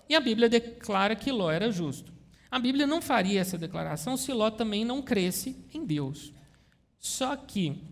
e 0.08 0.14
a 0.14 0.20
Bíblia 0.20 0.48
declara 0.48 1.14
que 1.14 1.30
Ló 1.30 1.50
era 1.50 1.70
justo. 1.70 2.12
A 2.50 2.58
Bíblia 2.58 2.86
não 2.86 3.02
faria 3.02 3.40
essa 3.40 3.58
declaração 3.58 4.16
se 4.16 4.32
Ló 4.32 4.50
também 4.50 4.84
não 4.84 5.02
cresce 5.02 5.56
em 5.72 5.84
Deus. 5.84 6.32
Só 6.98 7.36
que 7.36 7.82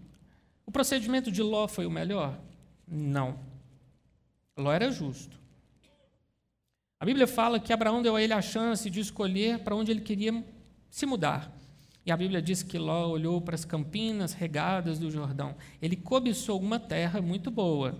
o 0.64 0.70
procedimento 0.70 1.30
de 1.30 1.42
Ló 1.42 1.66
foi 1.66 1.84
o 1.84 1.90
melhor? 1.90 2.38
Não. 2.87 3.38
Ló 4.56 4.72
era 4.72 4.90
justo. 4.90 5.41
A 7.02 7.04
Bíblia 7.04 7.26
fala 7.26 7.59
que 7.59 7.73
Abraão 7.73 8.00
deu 8.00 8.14
a 8.14 8.23
ele 8.23 8.32
a 8.32 8.40
chance 8.40 8.88
de 8.88 9.00
escolher 9.00 9.59
para 9.59 9.75
onde 9.75 9.90
ele 9.90 10.02
queria 10.02 10.44
se 10.88 11.04
mudar. 11.04 11.52
E 12.06 12.12
a 12.12 12.16
Bíblia 12.16 12.40
diz 12.40 12.62
que 12.62 12.78
Ló 12.78 13.09
olhou 13.09 13.40
para 13.40 13.56
as 13.56 13.64
campinas 13.64 14.35
regadas 14.35 15.00
do 15.00 15.11
Jordão. 15.11 15.56
Ele 15.82 15.97
cobiçou 15.97 16.61
uma 16.61 16.78
terra 16.78 17.21
muito 17.21 17.50
boa, 17.50 17.99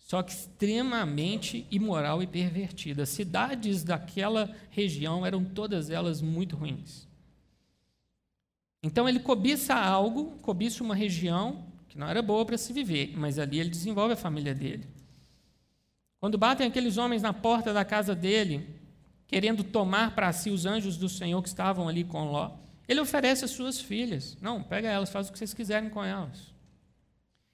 só 0.00 0.20
que 0.20 0.32
extremamente 0.32 1.64
imoral 1.70 2.20
e 2.20 2.26
pervertida. 2.26 3.04
As 3.04 3.10
cidades 3.10 3.84
daquela 3.84 4.52
região 4.68 5.24
eram 5.24 5.44
todas 5.44 5.88
elas 5.88 6.20
muito 6.20 6.56
ruins. 6.56 7.06
Então 8.82 9.08
ele 9.08 9.20
cobiça 9.20 9.76
algo, 9.76 10.32
cobiça 10.42 10.82
uma 10.82 10.96
região 10.96 11.66
que 11.88 11.96
não 11.96 12.08
era 12.08 12.20
boa 12.20 12.44
para 12.44 12.58
se 12.58 12.72
viver, 12.72 13.14
mas 13.16 13.38
ali 13.38 13.60
ele 13.60 13.70
desenvolve 13.70 14.14
a 14.14 14.16
família 14.16 14.56
dele. 14.56 14.97
Quando 16.20 16.36
batem 16.36 16.66
aqueles 16.66 16.96
homens 16.96 17.22
na 17.22 17.32
porta 17.32 17.72
da 17.72 17.84
casa 17.84 18.14
dele, 18.14 18.68
querendo 19.26 19.62
tomar 19.62 20.14
para 20.14 20.32
si 20.32 20.50
os 20.50 20.66
anjos 20.66 20.96
do 20.96 21.08
Senhor 21.08 21.40
que 21.42 21.48
estavam 21.48 21.88
ali 21.88 22.02
com 22.02 22.24
Ló, 22.30 22.56
ele 22.88 23.00
oferece 23.00 23.44
as 23.44 23.50
suas 23.50 23.80
filhas. 23.80 24.36
Não, 24.40 24.62
pega 24.62 24.88
elas, 24.88 25.10
faz 25.10 25.28
o 25.28 25.32
que 25.32 25.38
vocês 25.38 25.54
quiserem 25.54 25.90
com 25.90 26.02
elas. 26.02 26.52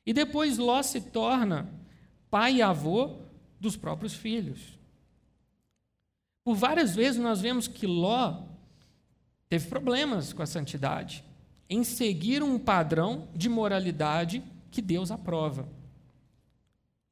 E 0.07 0.13
depois 0.13 0.57
Ló 0.57 0.83
se 0.83 1.01
torna 1.01 1.69
pai 2.31 2.57
e 2.57 2.63
avô 2.63 3.17
dos 3.61 3.77
próprios 3.77 4.15
filhos. 4.15 4.79
Por 6.45 6.55
várias 6.55 6.95
vezes 6.95 7.21
nós 7.21 7.41
vemos 7.41 7.67
que 7.67 7.87
Ló 7.87 8.43
teve 9.49 9.69
problemas 9.69 10.33
com 10.33 10.43
a 10.43 10.47
santidade, 10.47 11.25
em 11.69 11.83
seguir 11.83 12.43
um 12.43 12.59
padrão 12.59 13.29
de 13.35 13.49
moralidade 13.49 14.43
que 14.71 14.83
Deus 14.83 15.11
aprova. 15.11 15.69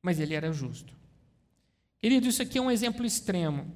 Mas 0.02 0.21
ele 0.21 0.35
era 0.35 0.52
justo. 0.52 1.01
Querido, 2.02 2.26
isso 2.26 2.42
aqui 2.42 2.59
é 2.59 2.61
um 2.61 2.71
exemplo 2.71 3.06
extremo. 3.06 3.73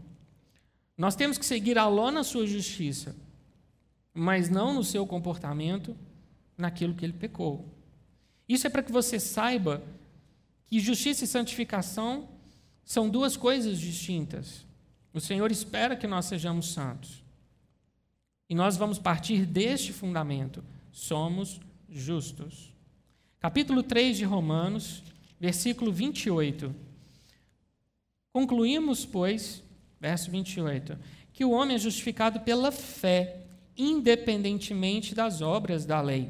Nós 0.99 1.15
temos 1.15 1.39
que 1.39 1.47
seguir 1.47 1.79
a 1.79 1.87
Ló 1.87 2.11
na 2.11 2.25
sua 2.25 2.45
justiça, 2.45 3.15
mas 4.13 4.51
não 4.51 4.75
no 4.75 4.83
seu 4.83 5.07
comportamento, 5.07 5.97
naquilo 6.59 6.93
que 6.93 7.05
ele 7.05 7.13
pecou. 7.13 7.73
Isso 8.49 8.67
é 8.67 8.71
para 8.71 8.83
que 8.83 8.91
você 8.91 9.21
saiba 9.21 9.81
que 10.67 10.81
justiça 10.81 11.23
e 11.23 11.29
santificação 11.29 12.29
são 12.85 13.09
duas 13.09 13.37
coisas 13.37 13.79
distintas. 13.79 14.67
O 15.15 15.21
Senhor 15.21 15.53
espera 15.53 15.95
que 15.95 16.09
nós 16.09 16.25
sejamos 16.25 16.73
santos. 16.73 17.23
E 18.51 18.57
nós 18.57 18.77
vamos 18.77 18.99
partir 18.99 19.47
deste 19.47 19.93
fundamento: 19.93 20.65
somos 20.91 21.61
justos. 21.89 22.75
Capítulo 23.39 23.85
3 23.85 24.17
de 24.17 24.25
Romanos, 24.25 25.05
versículo 25.39 25.93
28. 25.93 26.86
Concluímos, 28.37 29.07
pois, 29.07 29.63
verso 29.99 30.31
28, 30.31 30.99
que 31.33 31.43
o 31.43 31.53
homem 31.53 31.77
é 31.77 31.79
justificado 31.79 32.41
pela 32.41 32.71
fé, 32.71 33.39
independentemente 33.75 35.15
das 35.15 35.41
obras 35.41 35.87
da 35.87 36.03
lei. 36.03 36.29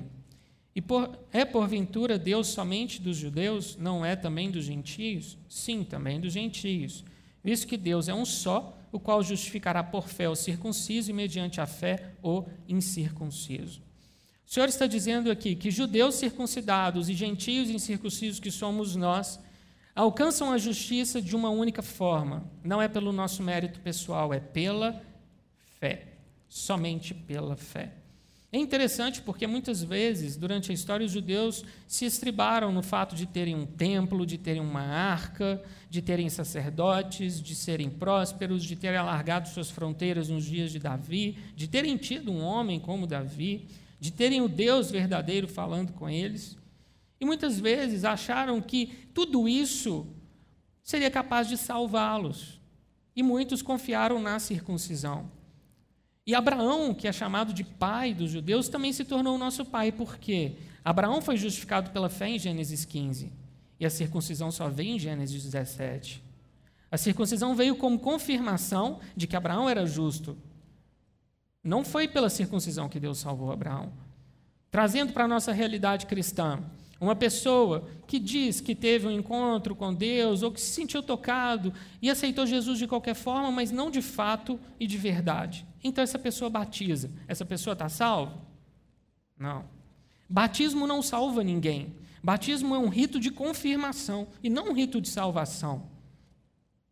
E 0.72 0.80
por, 0.80 1.18
é 1.32 1.44
porventura 1.44 2.16
Deus 2.16 2.46
somente 2.46 3.02
dos 3.02 3.16
judeus, 3.16 3.76
não 3.76 4.06
é 4.06 4.14
também 4.14 4.52
dos 4.52 4.66
gentios? 4.66 5.36
Sim, 5.48 5.82
também 5.82 6.20
dos 6.20 6.32
gentios. 6.32 7.04
Visto 7.42 7.66
que 7.66 7.76
Deus 7.76 8.08
é 8.08 8.14
um 8.14 8.24
só, 8.24 8.78
o 8.92 9.00
qual 9.00 9.20
justificará 9.20 9.82
por 9.82 10.06
fé 10.06 10.28
o 10.28 10.36
circunciso 10.36 11.10
e 11.10 11.12
mediante 11.12 11.60
a 11.60 11.66
fé 11.66 12.12
o 12.22 12.44
incircunciso. 12.68 13.80
O 14.46 14.54
Senhor 14.54 14.68
está 14.68 14.86
dizendo 14.86 15.28
aqui 15.28 15.56
que 15.56 15.72
judeus 15.72 16.14
circuncidados 16.14 17.08
e 17.08 17.14
gentios 17.14 17.68
incircuncisos 17.68 18.38
que 18.38 18.52
somos 18.52 18.94
nós, 18.94 19.40
alcançam 19.96 20.52
a 20.52 20.58
justiça 20.58 21.22
de 21.22 21.34
uma 21.34 21.48
única 21.48 21.82
forma. 21.82 22.44
Não 22.62 22.80
é 22.82 22.86
pelo 22.86 23.12
nosso 23.12 23.42
mérito 23.42 23.80
pessoal, 23.80 24.32
é 24.34 24.38
pela 24.38 25.02
fé. 25.80 26.08
Somente 26.48 27.14
pela 27.14 27.56
fé. 27.56 27.92
É 28.52 28.58
interessante 28.58 29.20
porque 29.20 29.46
muitas 29.46 29.82
vezes, 29.82 30.36
durante 30.36 30.70
a 30.70 30.74
história, 30.74 31.04
os 31.04 31.12
judeus 31.12 31.64
se 31.88 32.04
estribaram 32.04 32.70
no 32.70 32.82
fato 32.82 33.16
de 33.16 33.26
terem 33.26 33.54
um 33.54 33.66
templo, 33.66 34.24
de 34.24 34.38
terem 34.38 34.62
uma 34.62 34.80
arca, 34.80 35.62
de 35.90 36.00
terem 36.00 36.28
sacerdotes, 36.30 37.42
de 37.42 37.54
serem 37.54 37.90
prósperos, 37.90 38.62
de 38.62 38.76
terem 38.76 38.98
alargado 38.98 39.48
suas 39.48 39.70
fronteiras 39.70 40.28
nos 40.28 40.44
dias 40.44 40.70
de 40.70 40.78
Davi, 40.78 41.36
de 41.56 41.66
terem 41.66 41.96
tido 41.96 42.30
um 42.30 42.42
homem 42.42 42.78
como 42.78 43.06
Davi, 43.06 43.66
de 43.98 44.12
terem 44.12 44.40
o 44.40 44.48
Deus 44.48 44.90
verdadeiro 44.90 45.48
falando 45.48 45.92
com 45.92 46.08
eles. 46.08 46.56
E 47.20 47.24
muitas 47.24 47.58
vezes 47.58 48.04
acharam 48.04 48.60
que 48.60 49.08
tudo 49.14 49.48
isso 49.48 50.06
seria 50.82 51.10
capaz 51.10 51.48
de 51.48 51.56
salvá-los. 51.56 52.60
E 53.14 53.22
muitos 53.22 53.62
confiaram 53.62 54.20
na 54.20 54.38
circuncisão. 54.38 55.30
E 56.26 56.34
Abraão, 56.34 56.92
que 56.92 57.06
é 57.06 57.12
chamado 57.12 57.52
de 57.52 57.64
pai 57.64 58.12
dos 58.12 58.30
judeus, 58.30 58.68
também 58.68 58.92
se 58.92 59.04
tornou 59.04 59.38
nosso 59.38 59.64
pai. 59.64 59.92
Por 59.92 60.18
quê? 60.18 60.56
Abraão 60.84 61.22
foi 61.22 61.36
justificado 61.36 61.90
pela 61.90 62.08
fé 62.08 62.28
em 62.28 62.38
Gênesis 62.38 62.84
15. 62.84 63.32
E 63.78 63.86
a 63.86 63.90
circuncisão 63.90 64.50
só 64.50 64.68
veio 64.68 64.96
em 64.96 64.98
Gênesis 64.98 65.42
17. 65.42 66.22
A 66.90 66.96
circuncisão 66.96 67.54
veio 67.54 67.76
como 67.76 67.98
confirmação 67.98 69.00
de 69.16 69.26
que 69.26 69.36
Abraão 69.36 69.68
era 69.68 69.86
justo. 69.86 70.36
Não 71.62 71.84
foi 71.84 72.06
pela 72.06 72.30
circuncisão 72.30 72.88
que 72.88 73.00
Deus 73.00 73.18
salvou 73.18 73.50
Abraão. 73.50 73.92
Trazendo 74.70 75.12
para 75.12 75.24
a 75.24 75.28
nossa 75.28 75.52
realidade 75.52 76.06
cristã, 76.06 76.60
uma 77.00 77.14
pessoa 77.14 77.86
que 78.06 78.18
diz 78.18 78.60
que 78.60 78.74
teve 78.74 79.06
um 79.06 79.10
encontro 79.10 79.76
com 79.76 79.92
Deus 79.92 80.42
ou 80.42 80.50
que 80.50 80.60
se 80.60 80.72
sentiu 80.72 81.02
tocado 81.02 81.72
e 82.00 82.08
aceitou 82.08 82.46
Jesus 82.46 82.78
de 82.78 82.86
qualquer 82.86 83.14
forma, 83.14 83.50
mas 83.50 83.70
não 83.70 83.90
de 83.90 84.00
fato 84.00 84.58
e 84.80 84.86
de 84.86 84.96
verdade. 84.96 85.66
Então 85.84 86.02
essa 86.02 86.18
pessoa 86.18 86.48
batiza. 86.48 87.10
Essa 87.28 87.44
pessoa 87.44 87.74
está 87.74 87.88
salva? 87.88 88.40
Não. 89.38 89.64
Batismo 90.28 90.86
não 90.86 91.02
salva 91.02 91.44
ninguém. 91.44 91.94
Batismo 92.22 92.74
é 92.74 92.78
um 92.78 92.88
rito 92.88 93.20
de 93.20 93.30
confirmação 93.30 94.26
e 94.42 94.48
não 94.48 94.70
um 94.70 94.72
rito 94.72 95.00
de 95.00 95.08
salvação. 95.08 95.88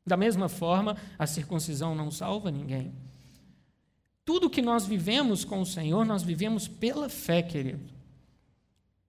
Da 0.06 0.18
mesma 0.18 0.50
forma, 0.50 0.98
a 1.18 1.26
circuncisão 1.26 1.94
não 1.94 2.10
salva 2.10 2.50
ninguém. 2.50 2.92
Tudo 4.22 4.50
que 4.50 4.60
nós 4.60 4.86
vivemos 4.86 5.44
com 5.44 5.60
o 5.60 5.66
Senhor, 5.66 6.04
nós 6.04 6.22
vivemos 6.22 6.68
pela 6.68 7.08
fé, 7.08 7.42
querido. 7.42 7.93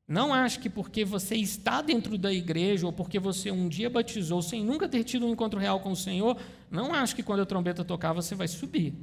Não 0.07 0.33
ache 0.33 0.59
que 0.59 0.69
porque 0.69 1.03
você 1.03 1.35
está 1.35 1.81
dentro 1.81 2.17
da 2.17 2.31
igreja 2.31 2.85
ou 2.85 2.93
porque 2.93 3.17
você 3.17 3.49
um 3.49 3.67
dia 3.67 3.89
batizou 3.89 4.41
sem 4.41 4.63
nunca 4.63 4.87
ter 4.87 5.03
tido 5.03 5.25
um 5.25 5.31
encontro 5.31 5.59
real 5.59 5.79
com 5.79 5.91
o 5.91 5.95
Senhor, 5.95 6.37
não 6.69 6.93
ache 6.93 7.15
que 7.15 7.23
quando 7.23 7.41
a 7.41 7.45
trombeta 7.45 7.83
tocar 7.83 8.13
você 8.13 8.35
vai 8.35 8.47
subir, 8.47 8.93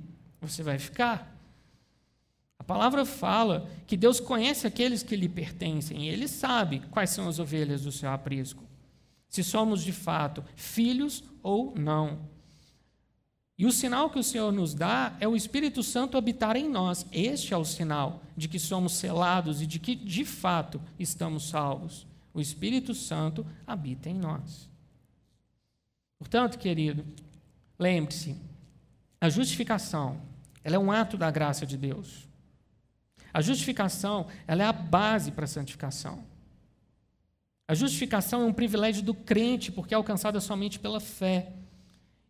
você 0.40 0.62
vai 0.62 0.78
ficar. 0.78 1.36
A 2.56 2.64
palavra 2.64 3.04
fala 3.04 3.68
que 3.88 3.96
Deus 3.96 4.20
conhece 4.20 4.68
aqueles 4.68 5.02
que 5.02 5.16
lhe 5.16 5.28
pertencem 5.28 6.04
e 6.04 6.08
Ele 6.08 6.28
sabe 6.28 6.80
quais 6.92 7.10
são 7.10 7.28
as 7.28 7.40
ovelhas 7.40 7.82
do 7.82 7.90
seu 7.90 8.08
aprisco. 8.08 8.62
Se 9.28 9.42
somos 9.42 9.82
de 9.82 9.92
fato 9.92 10.44
filhos 10.54 11.24
ou 11.42 11.74
não. 11.76 12.20
E 13.58 13.66
o 13.66 13.72
sinal 13.72 14.10
que 14.10 14.18
o 14.18 14.24
Senhor 14.24 14.50
nos 14.50 14.74
dá 14.74 15.14
é 15.20 15.28
o 15.28 15.36
Espírito 15.36 15.82
Santo 15.82 16.16
habitar 16.16 16.56
em 16.56 16.68
nós. 16.68 17.06
Este 17.12 17.52
é 17.52 17.56
o 17.56 17.64
sinal 17.64 18.22
de 18.36 18.48
que 18.48 18.58
somos 18.58 18.94
selados 18.94 19.60
e 19.60 19.66
de 19.66 19.78
que, 19.78 19.94
de 19.94 20.24
fato, 20.24 20.80
estamos 20.98 21.48
salvos. 21.48 22.06
O 22.34 22.40
Espírito 22.40 22.94
Santo 22.94 23.46
habita 23.66 24.08
em 24.08 24.14
nós. 24.14 24.68
Portanto, 26.18 26.58
querido, 26.58 27.04
lembre-se, 27.78 28.36
a 29.20 29.28
justificação, 29.28 30.20
ela 30.64 30.76
é 30.76 30.78
um 30.78 30.90
ato 30.90 31.16
da 31.16 31.30
graça 31.30 31.66
de 31.66 31.76
Deus. 31.76 32.26
A 33.32 33.40
justificação, 33.40 34.26
ela 34.46 34.62
é 34.62 34.66
a 34.66 34.72
base 34.72 35.30
para 35.30 35.44
a 35.44 35.48
santificação. 35.48 36.24
A 37.68 37.74
justificação 37.74 38.42
é 38.42 38.44
um 38.44 38.52
privilégio 38.52 39.02
do 39.02 39.14
crente, 39.14 39.72
porque 39.72 39.94
é 39.94 39.96
alcançada 39.96 40.40
somente 40.40 40.78
pela 40.78 41.00
fé. 41.00 41.52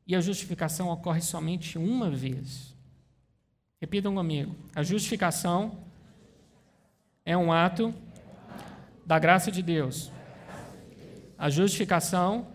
E 0.07 0.17
a 0.17 0.21
justificação 0.21 0.89
ocorre 0.89 1.21
somente 1.21 1.79
uma 1.79 2.11
vez. 2.11 2.75
Repitam 3.81 4.15
comigo. 4.15 4.55
A 4.75 4.83
justificação 4.83 5.79
é 7.25 7.37
um 7.37 7.53
ato 7.53 7.95
da 9.05 9.19
graça 9.19 9.51
de 9.51 9.63
Deus. 9.63 10.11
A 11.37 11.51
justificação 11.51 12.47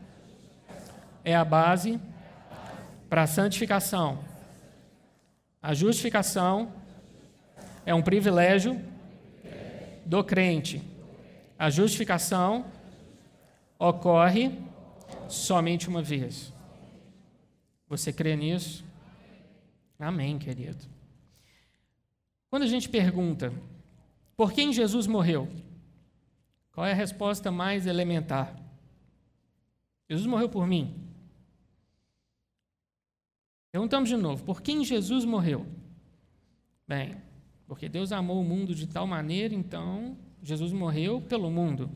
é 1.24 1.36
a 1.36 1.44
base 1.44 2.00
para 3.10 3.24
a 3.24 3.28
santificação. 3.28 4.20
A 5.62 5.74
justificação 5.74 6.72
é 7.86 7.94
um 7.94 8.02
privilégio 8.02 8.82
do 10.06 10.24
crente. 10.24 10.82
A 11.60 11.70
justificação 11.70 12.66
ocorre 13.78 14.58
somente 15.28 15.90
uma 15.90 16.02
vez. 16.02 16.54
Você 17.88 18.12
crê 18.12 18.36
nisso? 18.36 18.84
Amém, 19.98 20.38
querido. 20.38 20.86
Quando 22.50 22.64
a 22.64 22.68
gente 22.68 22.90
pergunta 22.90 23.54
por 24.36 24.52
quem 24.54 24.72
Jesus 24.72 25.08
morreu, 25.08 25.50
qual 26.72 26.86
é 26.86 26.92
a 26.92 26.96
resposta 26.96 27.52
mais 27.52 27.88
elementar? 27.88 28.56
Jesus 30.10 30.28
morreu 30.28 30.48
por 30.48 30.68
mim. 30.68 30.94
Perguntamos 33.72 34.10
de 34.10 34.16
novo: 34.16 34.44
por 34.44 34.62
quem 34.62 34.84
Jesus 34.84 35.26
morreu? 35.26 35.66
Bem, 36.88 37.18
porque 37.68 37.90
Deus 37.90 38.12
amou 38.12 38.40
o 38.40 38.46
mundo 38.46 38.74
de 38.74 38.88
tal 38.88 39.06
maneira, 39.06 39.54
então 39.54 40.18
Jesus 40.42 40.72
morreu 40.72 41.22
pelo 41.22 41.52
mundo. 41.52 41.90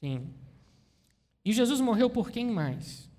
Sim. 0.00 0.28
E 1.44 1.52
Jesus 1.52 1.80
morreu 1.80 2.08
por 2.08 2.30
quem 2.30 2.46
mais? 2.46 3.10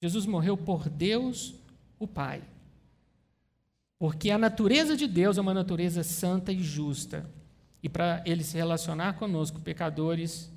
Jesus 0.00 0.26
morreu 0.26 0.56
por 0.56 0.88
Deus, 0.88 1.54
o 1.98 2.06
Pai. 2.06 2.42
Porque 3.98 4.30
a 4.30 4.38
natureza 4.38 4.96
de 4.96 5.06
Deus 5.06 5.38
é 5.38 5.40
uma 5.40 5.54
natureza 5.54 6.02
santa 6.02 6.52
e 6.52 6.62
justa. 6.62 7.28
E 7.82 7.88
para 7.88 8.22
ele 8.26 8.44
se 8.44 8.56
relacionar 8.56 9.14
conosco, 9.14 9.60
pecadores, 9.60 10.52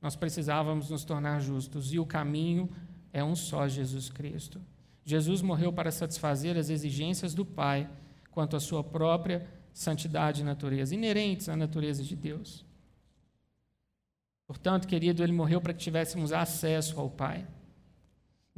nós 0.00 0.14
precisávamos 0.14 0.90
nos 0.90 1.04
tornar 1.04 1.40
justos. 1.40 1.92
E 1.92 1.98
o 1.98 2.06
caminho 2.06 2.68
é 3.12 3.22
um 3.24 3.34
só, 3.34 3.66
Jesus 3.66 4.08
Cristo. 4.08 4.60
Jesus 5.04 5.42
morreu 5.42 5.72
para 5.72 5.90
satisfazer 5.90 6.56
as 6.56 6.70
exigências 6.70 7.34
do 7.34 7.44
Pai 7.44 7.88
quanto 8.30 8.56
à 8.56 8.60
sua 8.60 8.84
própria 8.84 9.48
santidade 9.72 10.42
e 10.42 10.44
natureza, 10.44 10.94
inerentes 10.94 11.48
à 11.48 11.56
natureza 11.56 12.04
de 12.04 12.14
Deus. 12.14 12.64
Portanto, 14.46 14.86
querido, 14.86 15.22
ele 15.22 15.32
morreu 15.32 15.60
para 15.60 15.72
que 15.72 15.80
tivéssemos 15.80 16.32
acesso 16.32 16.98
ao 17.00 17.10
Pai. 17.10 17.46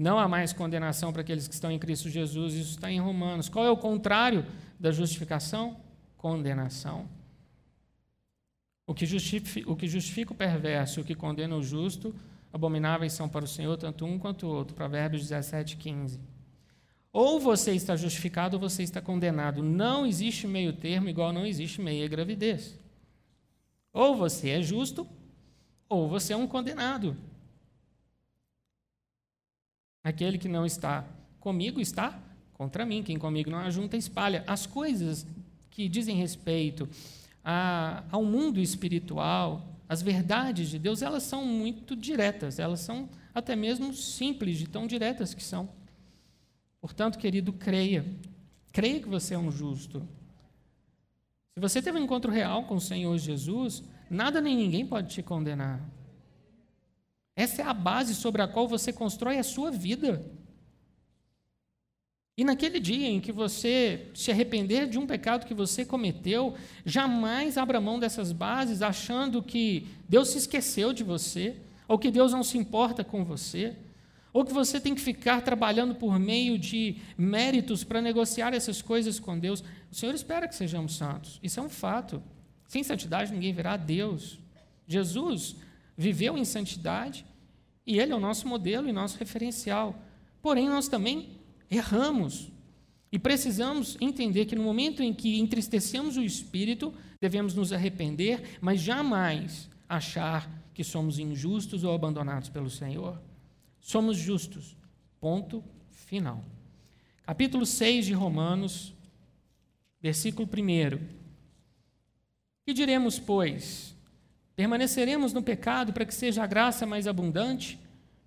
Não 0.00 0.18
há 0.18 0.26
mais 0.26 0.50
condenação 0.50 1.12
para 1.12 1.20
aqueles 1.20 1.46
que 1.46 1.52
estão 1.52 1.70
em 1.70 1.78
Cristo 1.78 2.08
Jesus, 2.08 2.54
isso 2.54 2.70
está 2.70 2.90
em 2.90 2.98
Romanos. 2.98 3.50
Qual 3.50 3.66
é 3.66 3.70
o 3.70 3.76
contrário 3.76 4.46
da 4.78 4.90
justificação? 4.90 5.76
Condenação. 6.16 7.06
O 8.86 8.94
que, 8.94 9.04
justifica, 9.04 9.70
o 9.70 9.76
que 9.76 9.86
justifica 9.86 10.32
o 10.32 10.34
perverso, 10.34 11.02
o 11.02 11.04
que 11.04 11.14
condena 11.14 11.54
o 11.54 11.62
justo, 11.62 12.14
abomináveis 12.50 13.12
são 13.12 13.28
para 13.28 13.44
o 13.44 13.46
Senhor, 13.46 13.76
tanto 13.76 14.06
um 14.06 14.18
quanto 14.18 14.46
o 14.46 14.48
outro. 14.48 14.74
Provérbios 14.74 15.28
17, 15.28 15.76
15. 15.76 16.18
Ou 17.12 17.38
você 17.38 17.72
está 17.72 17.94
justificado 17.94 18.56
ou 18.56 18.60
você 18.60 18.82
está 18.82 19.02
condenado. 19.02 19.62
Não 19.62 20.06
existe 20.06 20.46
meio 20.46 20.72
termo, 20.72 21.10
igual 21.10 21.30
não 21.30 21.44
existe 21.44 21.78
meia 21.78 22.08
gravidez. 22.08 22.78
Ou 23.92 24.16
você 24.16 24.48
é 24.48 24.62
justo, 24.62 25.06
ou 25.90 26.08
você 26.08 26.32
é 26.32 26.36
um 26.38 26.46
condenado. 26.46 27.14
Aquele 30.02 30.38
que 30.38 30.48
não 30.48 30.64
está 30.64 31.04
comigo 31.38 31.80
está 31.80 32.18
contra 32.54 32.84
mim. 32.84 33.02
Quem 33.02 33.18
comigo 33.18 33.50
não 33.50 33.58
ajunta, 33.58 33.96
espalha. 33.96 34.44
As 34.46 34.66
coisas 34.66 35.26
que 35.70 35.88
dizem 35.88 36.16
respeito 36.16 36.88
a, 37.44 38.04
ao 38.10 38.24
mundo 38.24 38.60
espiritual, 38.60 39.66
as 39.88 40.02
verdades 40.02 40.70
de 40.70 40.78
Deus, 40.78 41.02
elas 41.02 41.22
são 41.22 41.44
muito 41.44 41.96
diretas, 41.96 42.58
elas 42.58 42.80
são 42.80 43.08
até 43.34 43.56
mesmo 43.56 43.92
simples, 43.92 44.58
de 44.58 44.68
tão 44.68 44.86
diretas 44.86 45.34
que 45.34 45.42
são. 45.42 45.68
Portanto, 46.80 47.18
querido, 47.18 47.52
creia. 47.52 48.04
Creia 48.72 49.00
que 49.00 49.08
você 49.08 49.34
é 49.34 49.38
um 49.38 49.50
justo. 49.50 50.06
Se 51.54 51.60
você 51.60 51.82
teve 51.82 51.98
um 51.98 52.04
encontro 52.04 52.30
real 52.30 52.64
com 52.64 52.76
o 52.76 52.80
Senhor 52.80 53.16
Jesus, 53.18 53.82
nada 54.08 54.40
nem 54.40 54.56
ninguém 54.56 54.86
pode 54.86 55.12
te 55.12 55.22
condenar. 55.22 55.80
Essa 57.40 57.62
é 57.62 57.64
a 57.64 57.72
base 57.72 58.14
sobre 58.14 58.42
a 58.42 58.46
qual 58.46 58.68
você 58.68 58.92
constrói 58.92 59.38
a 59.38 59.42
sua 59.42 59.70
vida. 59.70 60.22
E 62.36 62.44
naquele 62.44 62.78
dia 62.78 63.08
em 63.08 63.18
que 63.18 63.32
você 63.32 64.08
se 64.14 64.30
arrepender 64.30 64.86
de 64.86 64.98
um 64.98 65.06
pecado 65.06 65.46
que 65.46 65.54
você 65.54 65.82
cometeu, 65.82 66.54
jamais 66.84 67.56
abra 67.56 67.80
mão 67.80 67.98
dessas 67.98 68.30
bases 68.30 68.82
achando 68.82 69.42
que 69.42 69.86
Deus 70.06 70.28
se 70.28 70.36
esqueceu 70.36 70.92
de 70.92 71.02
você, 71.02 71.56
ou 71.88 71.98
que 71.98 72.10
Deus 72.10 72.30
não 72.30 72.42
se 72.42 72.58
importa 72.58 73.02
com 73.02 73.24
você, 73.24 73.74
ou 74.34 74.44
que 74.44 74.52
você 74.52 74.78
tem 74.78 74.94
que 74.94 75.00
ficar 75.00 75.40
trabalhando 75.40 75.94
por 75.94 76.18
meio 76.18 76.58
de 76.58 76.98
méritos 77.16 77.82
para 77.82 78.02
negociar 78.02 78.52
essas 78.52 78.82
coisas 78.82 79.18
com 79.18 79.38
Deus. 79.38 79.64
O 79.90 79.94
Senhor 79.94 80.14
espera 80.14 80.46
que 80.46 80.54
sejamos 80.54 80.94
santos. 80.94 81.40
Isso 81.42 81.58
é 81.58 81.62
um 81.62 81.70
fato. 81.70 82.22
Sem 82.68 82.82
santidade 82.82 83.32
ninguém 83.32 83.54
verá 83.54 83.72
a 83.72 83.78
Deus. 83.78 84.38
Jesus 84.86 85.56
viveu 85.96 86.36
em 86.36 86.44
santidade 86.44 87.29
e 87.90 87.98
ele 87.98 88.12
é 88.12 88.14
o 88.14 88.20
nosso 88.20 88.46
modelo 88.46 88.88
e 88.88 88.92
nosso 88.92 89.18
referencial. 89.18 90.00
Porém, 90.40 90.68
nós 90.68 90.86
também 90.86 91.40
erramos. 91.68 92.52
E 93.10 93.18
precisamos 93.18 93.96
entender 94.00 94.46
que 94.46 94.54
no 94.54 94.62
momento 94.62 95.02
em 95.02 95.12
que 95.12 95.40
entristecemos 95.40 96.16
o 96.16 96.22
espírito, 96.22 96.94
devemos 97.20 97.52
nos 97.52 97.72
arrepender, 97.72 98.58
mas 98.60 98.80
jamais 98.80 99.68
achar 99.88 100.48
que 100.72 100.84
somos 100.84 101.18
injustos 101.18 101.82
ou 101.82 101.92
abandonados 101.92 102.48
pelo 102.48 102.70
Senhor. 102.70 103.20
Somos 103.80 104.16
justos. 104.16 104.76
Ponto 105.20 105.64
final. 105.90 106.44
Capítulo 107.24 107.66
6 107.66 108.06
de 108.06 108.12
Romanos, 108.12 108.94
versículo 110.00 110.46
1. 110.46 110.98
Que 112.64 112.72
diremos, 112.72 113.18
pois? 113.18 113.96
Permaneceremos 114.60 115.32
no 115.32 115.42
pecado 115.42 115.90
para 115.90 116.04
que 116.04 116.14
seja 116.14 116.44
a 116.44 116.46
graça 116.46 116.84
mais 116.84 117.06
abundante? 117.06 117.80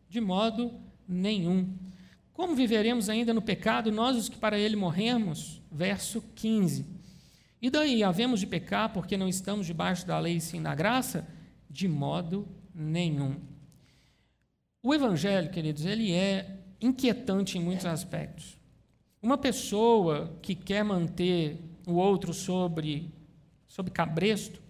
De 0.10 0.19
modo 0.19 0.74
nenhum. 1.08 1.78
Como 2.34 2.56
viveremos 2.56 3.08
ainda 3.08 3.36
no 3.36 3.41
pecado, 3.43 3.91
nós 3.91 4.17
os 4.17 4.30
que 4.30 4.38
para 4.38 4.58
ele 4.58 4.76
morremos? 4.76 5.62
Verso 5.72 6.24
15. 6.34 6.88
E 7.62 7.69
daí, 7.69 8.04
havemos 8.04 8.39
de 8.39 8.48
pecar 8.48 8.91
porque 8.91 9.15
não 9.15 9.30
estamos 9.30 9.67
debaixo 9.67 10.08
da 10.08 10.17
lei, 10.17 10.39
sim 10.39 10.60
da 10.60 10.74
graça? 10.74 11.28
De 11.69 11.88
modo 11.88 12.48
nenhum. 12.74 13.36
O 14.82 14.91
evangelho, 14.91 15.52
queridos, 15.52 15.86
ele 15.86 16.13
é 16.13 16.62
inquietante 16.82 17.60
em 17.60 17.62
muitos 17.62 17.86
aspectos. 17.86 18.58
Uma 19.22 19.38
pessoa 19.38 20.36
que 20.41 20.56
quer 20.56 20.84
manter 20.84 21.60
o 21.86 21.93
outro 21.93 22.34
sobre, 22.34 23.13
sobre 23.67 23.91
cabresto, 23.91 24.63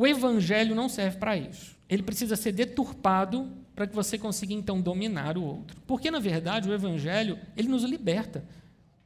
o 0.00 0.06
evangelho 0.06 0.74
não 0.74 0.88
serve 0.88 1.18
para 1.18 1.36
isso. 1.36 1.76
Ele 1.86 2.02
precisa 2.02 2.34
ser 2.34 2.52
deturpado 2.52 3.52
para 3.74 3.86
que 3.86 3.94
você 3.94 4.16
consiga 4.16 4.54
então 4.54 4.80
dominar 4.80 5.36
o 5.36 5.44
outro. 5.44 5.78
Porque 5.86 6.10
na 6.10 6.18
verdade 6.18 6.70
o 6.70 6.72
evangelho, 6.72 7.38
ele 7.54 7.68
nos 7.68 7.82
liberta. 7.82 8.42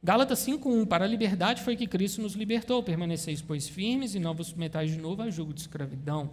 Gálatas 0.01 0.39
5:1 0.39 0.85
Para 0.85 1.03
a 1.03 1.07
liberdade 1.07 1.63
foi 1.63 1.75
que 1.75 1.85
Cristo 1.85 2.21
nos 2.21 2.33
libertou, 2.33 2.81
permaneceis 2.81 3.41
pois 3.41 3.67
firmes 3.67 4.15
e 4.15 4.19
não 4.19 4.33
vos 4.33 4.47
submetais 4.47 4.89
de 4.89 4.97
novo 4.97 5.21
a 5.21 5.29
jugo 5.29 5.53
de 5.53 5.59
escravidão. 5.59 6.31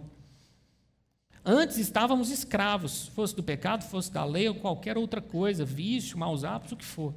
Antes 1.43 1.77
estávamos 1.77 2.31
escravos, 2.31 3.07
fosse 3.09 3.35
do 3.35 3.43
pecado, 3.43 3.83
fosse 3.83 4.13
da 4.13 4.23
lei 4.23 4.47
ou 4.47 4.55
qualquer 4.55 4.97
outra 4.97 5.19
coisa, 5.19 5.65
vício, 5.65 6.17
maus 6.17 6.45
hábitos, 6.45 6.71
o 6.71 6.77
que 6.77 6.85
for. 6.85 7.13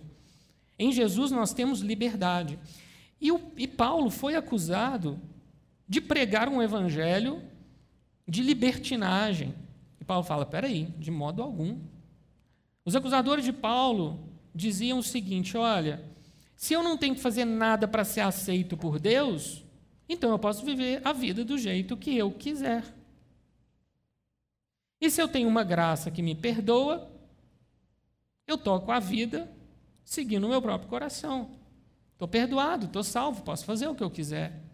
Em 0.77 0.91
Jesus 0.91 1.31
nós 1.31 1.55
temos 1.55 1.79
liberdade. 1.79 2.59
E, 3.21 3.31
o, 3.31 3.41
e 3.57 3.69
Paulo 3.69 4.11
foi 4.11 4.35
acusado 4.35 5.17
de 5.89 6.01
pregar 6.01 6.49
um 6.49 6.63
evangelho 6.63 7.43
de 8.27 8.43
libertinagem. 8.43 9.55
E 10.01 10.05
Paulo 10.05 10.25
fala: 10.25 10.45
peraí, 10.45 10.87
de 10.99 11.11
modo 11.11 11.43
algum. 11.43 11.79
Os 12.85 12.95
acusadores 12.95 13.45
de 13.45 13.53
Paulo 13.53 14.29
diziam 14.55 14.99
o 14.99 15.03
seguinte: 15.03 15.57
olha, 15.57 16.03
se 16.57 16.75
eu 16.75 16.83
não 16.83 16.97
tenho 16.97 17.15
que 17.15 17.21
fazer 17.21 17.45
nada 17.45 17.87
para 17.87 18.05
ser 18.05 18.21
aceito 18.21 18.77
por 18.77 18.99
Deus, 18.99 19.65
então 20.09 20.31
eu 20.31 20.39
posso 20.39 20.65
viver 20.65 21.01
a 21.05 21.13
vida 21.13 21.45
do 21.45 21.59
jeito 21.59 21.97
que 21.97 22.17
eu 22.17 22.31
quiser. 22.33 22.85
E 25.01 25.11
se 25.11 25.21
eu 25.21 25.29
tenho 25.29 25.49
uma 25.49 25.63
graça 25.63 26.11
que 26.11 26.23
me 26.23 26.35
perdoa, 26.35 27.11
eu 28.47 28.57
toco 28.57 28.91
a 28.91 28.99
vida 28.99 29.53
seguindo 30.05 30.45
o 30.45 30.49
meu 30.49 30.63
próprio 30.63 30.89
coração. 30.89 31.51
Estou 32.13 32.27
perdoado, 32.27 32.87
estou 32.87 33.05
salvo, 33.05 33.43
posso 33.43 33.65
fazer 33.65 33.89
o 33.89 33.95
que 33.95 34.03
eu 34.03 34.11
quiser. 34.11 34.66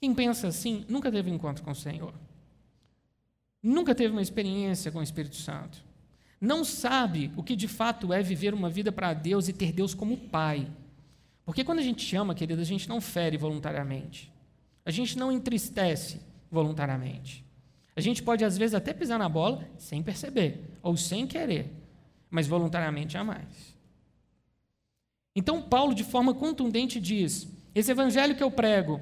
Quem 0.00 0.14
pensa 0.14 0.48
assim 0.48 0.84
nunca 0.88 1.12
teve 1.12 1.30
um 1.30 1.34
encontro 1.34 1.62
com 1.62 1.72
o 1.72 1.74
Senhor. 1.74 2.14
Nunca 3.62 3.94
teve 3.94 4.12
uma 4.12 4.22
experiência 4.22 4.90
com 4.90 4.98
o 4.98 5.02
Espírito 5.02 5.36
Santo. 5.36 5.84
Não 6.40 6.64
sabe 6.64 7.30
o 7.36 7.42
que 7.42 7.54
de 7.54 7.68
fato 7.68 8.12
é 8.12 8.22
viver 8.22 8.54
uma 8.54 8.70
vida 8.70 8.90
para 8.90 9.12
Deus 9.12 9.46
e 9.48 9.52
ter 9.52 9.72
Deus 9.72 9.92
como 9.92 10.16
Pai. 10.16 10.66
Porque 11.44 11.62
quando 11.62 11.80
a 11.80 11.82
gente 11.82 12.16
ama, 12.16 12.34
querido, 12.34 12.62
a 12.62 12.64
gente 12.64 12.88
não 12.88 13.00
fere 13.00 13.36
voluntariamente. 13.36 14.32
A 14.86 14.90
gente 14.90 15.18
não 15.18 15.30
entristece 15.30 16.20
voluntariamente. 16.50 17.44
A 17.94 18.00
gente 18.00 18.22
pode, 18.22 18.44
às 18.44 18.56
vezes, 18.56 18.74
até 18.74 18.94
pisar 18.94 19.18
na 19.18 19.28
bola 19.28 19.68
sem 19.76 20.02
perceber, 20.02 20.78
ou 20.82 20.96
sem 20.96 21.26
querer, 21.26 21.70
mas 22.30 22.46
voluntariamente 22.46 23.12
jamais. 23.12 23.76
Então, 25.36 25.60
Paulo, 25.60 25.94
de 25.94 26.04
forma 26.04 26.32
contundente, 26.32 26.98
diz: 26.98 27.46
esse 27.74 27.90
evangelho 27.90 28.34
que 28.34 28.42
eu 28.42 28.50
prego, 28.50 29.00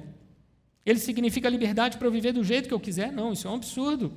ele 0.89 0.99
significa 0.99 1.49
liberdade 1.49 1.97
para 1.97 2.07
eu 2.07 2.11
viver 2.11 2.31
do 2.31 2.43
jeito 2.43 2.67
que 2.67 2.73
eu 2.73 2.79
quiser? 2.79 3.11
Não, 3.11 3.33
isso 3.33 3.47
é 3.47 3.51
um 3.51 3.55
absurdo. 3.55 4.11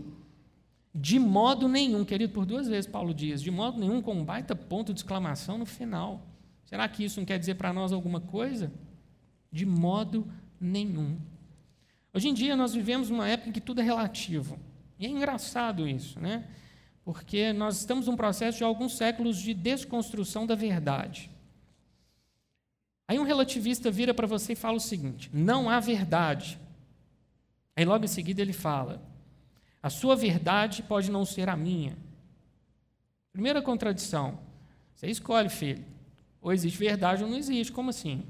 De 0.94 1.18
modo 1.18 1.68
nenhum, 1.68 2.04
querido, 2.04 2.32
por 2.32 2.44
duas 2.44 2.68
vezes 2.68 2.90
Paulo 2.90 3.14
diz, 3.14 3.42
de 3.42 3.50
modo 3.50 3.78
nenhum, 3.78 4.00
com 4.00 4.14
um 4.14 4.24
baita 4.24 4.54
ponto 4.54 4.92
de 4.92 5.00
exclamação 5.00 5.58
no 5.58 5.66
final. 5.66 6.26
Será 6.64 6.88
que 6.88 7.04
isso 7.04 7.20
não 7.20 7.26
quer 7.26 7.38
dizer 7.38 7.54
para 7.54 7.72
nós 7.72 7.92
alguma 7.92 8.20
coisa? 8.20 8.72
De 9.50 9.66
modo 9.66 10.26
nenhum. 10.60 11.18
Hoje 12.14 12.28
em 12.28 12.34
dia 12.34 12.54
nós 12.56 12.74
vivemos 12.74 13.10
uma 13.10 13.28
época 13.28 13.50
em 13.50 13.52
que 13.52 13.60
tudo 13.60 13.80
é 13.80 13.84
relativo. 13.84 14.58
E 14.98 15.06
é 15.06 15.08
engraçado 15.08 15.88
isso, 15.88 16.20
né? 16.20 16.46
Porque 17.04 17.52
nós 17.52 17.78
estamos 17.78 18.06
num 18.06 18.16
processo 18.16 18.58
de 18.58 18.64
alguns 18.64 18.96
séculos 18.96 19.38
de 19.38 19.52
desconstrução 19.52 20.46
da 20.46 20.54
verdade. 20.54 21.30
Aí 23.08 23.18
um 23.18 23.24
relativista 23.24 23.90
vira 23.90 24.14
para 24.14 24.26
você 24.26 24.52
e 24.52 24.56
fala 24.56 24.76
o 24.76 24.80
seguinte: 24.80 25.28
não 25.32 25.68
há 25.68 25.80
verdade. 25.80 26.58
Aí 27.76 27.84
logo 27.84 28.04
em 28.04 28.08
seguida 28.08 28.42
ele 28.42 28.52
fala: 28.52 29.02
a 29.82 29.90
sua 29.90 30.14
verdade 30.14 30.82
pode 30.82 31.10
não 31.10 31.24
ser 31.24 31.48
a 31.48 31.56
minha. 31.56 31.96
Primeira 33.32 33.62
contradição. 33.62 34.38
Você 34.94 35.08
escolhe, 35.08 35.48
filho. 35.48 35.84
Ou 36.40 36.52
existe 36.52 36.78
verdade 36.78 37.24
ou 37.24 37.30
não 37.30 37.36
existe. 37.36 37.72
Como 37.72 37.90
assim? 37.90 38.26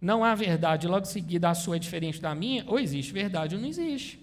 Não 0.00 0.24
há 0.24 0.34
verdade, 0.34 0.88
logo 0.88 1.06
em 1.06 1.10
seguida 1.10 1.48
a 1.48 1.54
sua 1.54 1.76
é 1.76 1.78
diferente 1.78 2.20
da 2.20 2.34
minha, 2.34 2.64
ou 2.66 2.76
existe 2.76 3.12
verdade 3.12 3.54
ou 3.54 3.60
não 3.60 3.68
existe. 3.68 4.20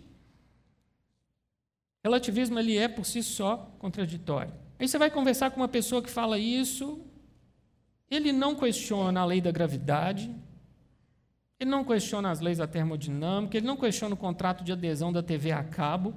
Relativismo 2.04 2.60
ele 2.60 2.78
é 2.78 2.90
por 2.90 3.06
si 3.06 3.24
só 3.24 3.74
contraditório. 3.80 4.54
Aí 4.78 4.88
você 4.88 4.98
vai 4.98 5.10
conversar 5.10 5.52
com 5.52 5.62
uma 5.62 5.70
pessoa 5.70 6.02
que 6.02 6.10
fala 6.10 6.38
isso, 6.38 7.02
ele 8.12 8.34
não 8.34 8.56
questiona 8.56 9.22
a 9.22 9.26
lei 9.26 9.40
da 9.40 9.52
gravidade, 9.52 10.34
ele 11.60 11.70
não 11.70 11.84
questiona 11.84 12.32
as 12.32 12.40
leis 12.40 12.58
da 12.60 12.68
termodinâmica, 12.68 13.58
ele 13.58 13.68
não 13.68 13.76
questiona 13.76 14.16
o 14.16 14.18
contrato 14.18 14.64
de 14.64 14.72
adesão 14.72 15.12
da 15.12 15.22
TV 15.22 15.52
a 15.52 15.64
cabo, 15.64 16.16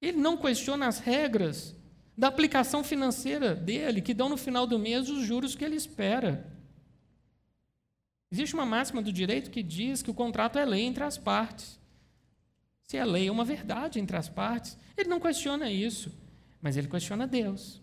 ele 0.00 0.18
não 0.18 0.36
questiona 0.36 0.86
as 0.86 0.98
regras 0.98 1.76
da 2.16 2.28
aplicação 2.28 2.82
financeira 2.82 3.54
dele, 3.54 4.00
que 4.00 4.14
dão 4.14 4.28
no 4.28 4.36
final 4.36 4.66
do 4.66 4.78
mês 4.78 5.10
os 5.10 5.24
juros 5.24 5.54
que 5.54 5.64
ele 5.64 5.76
espera. 5.76 6.50
Existe 8.30 8.54
uma 8.54 8.66
máxima 8.66 9.02
do 9.02 9.12
direito 9.12 9.50
que 9.50 9.62
diz 9.62 10.02
que 10.02 10.10
o 10.10 10.14
contrato 10.14 10.58
é 10.58 10.64
lei 10.64 10.82
entre 10.82 11.04
as 11.04 11.18
partes. 11.18 11.78
Se 12.82 12.98
a 12.98 13.04
lei 13.04 13.28
é 13.28 13.32
uma 13.32 13.44
verdade 13.44 13.98
entre 13.98 14.16
as 14.16 14.28
partes, 14.28 14.76
ele 14.96 15.08
não 15.08 15.20
questiona 15.20 15.70
isso, 15.70 16.12
mas 16.60 16.76
ele 16.76 16.88
questiona 16.88 17.26
Deus, 17.26 17.82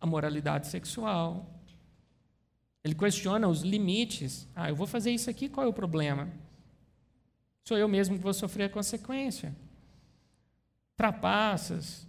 a 0.00 0.06
moralidade 0.06 0.68
sexual. 0.68 1.59
Ele 2.82 2.94
questiona 2.94 3.48
os 3.48 3.62
limites. 3.62 4.48
Ah, 4.54 4.70
eu 4.70 4.76
vou 4.76 4.86
fazer 4.86 5.10
isso 5.10 5.28
aqui, 5.28 5.48
qual 5.48 5.66
é 5.66 5.68
o 5.68 5.72
problema? 5.72 6.28
Sou 7.64 7.76
eu 7.76 7.88
mesmo 7.88 8.16
que 8.16 8.22
vou 8.22 8.32
sofrer 8.34 8.64
a 8.64 8.68
consequência. 8.68 9.54
Trapaças, 10.96 12.06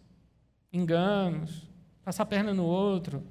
enganos, 0.71 1.67
passar 2.03 2.23
a 2.23 2.25
perna 2.25 2.53
no 2.53 2.65
outro. 2.65 3.23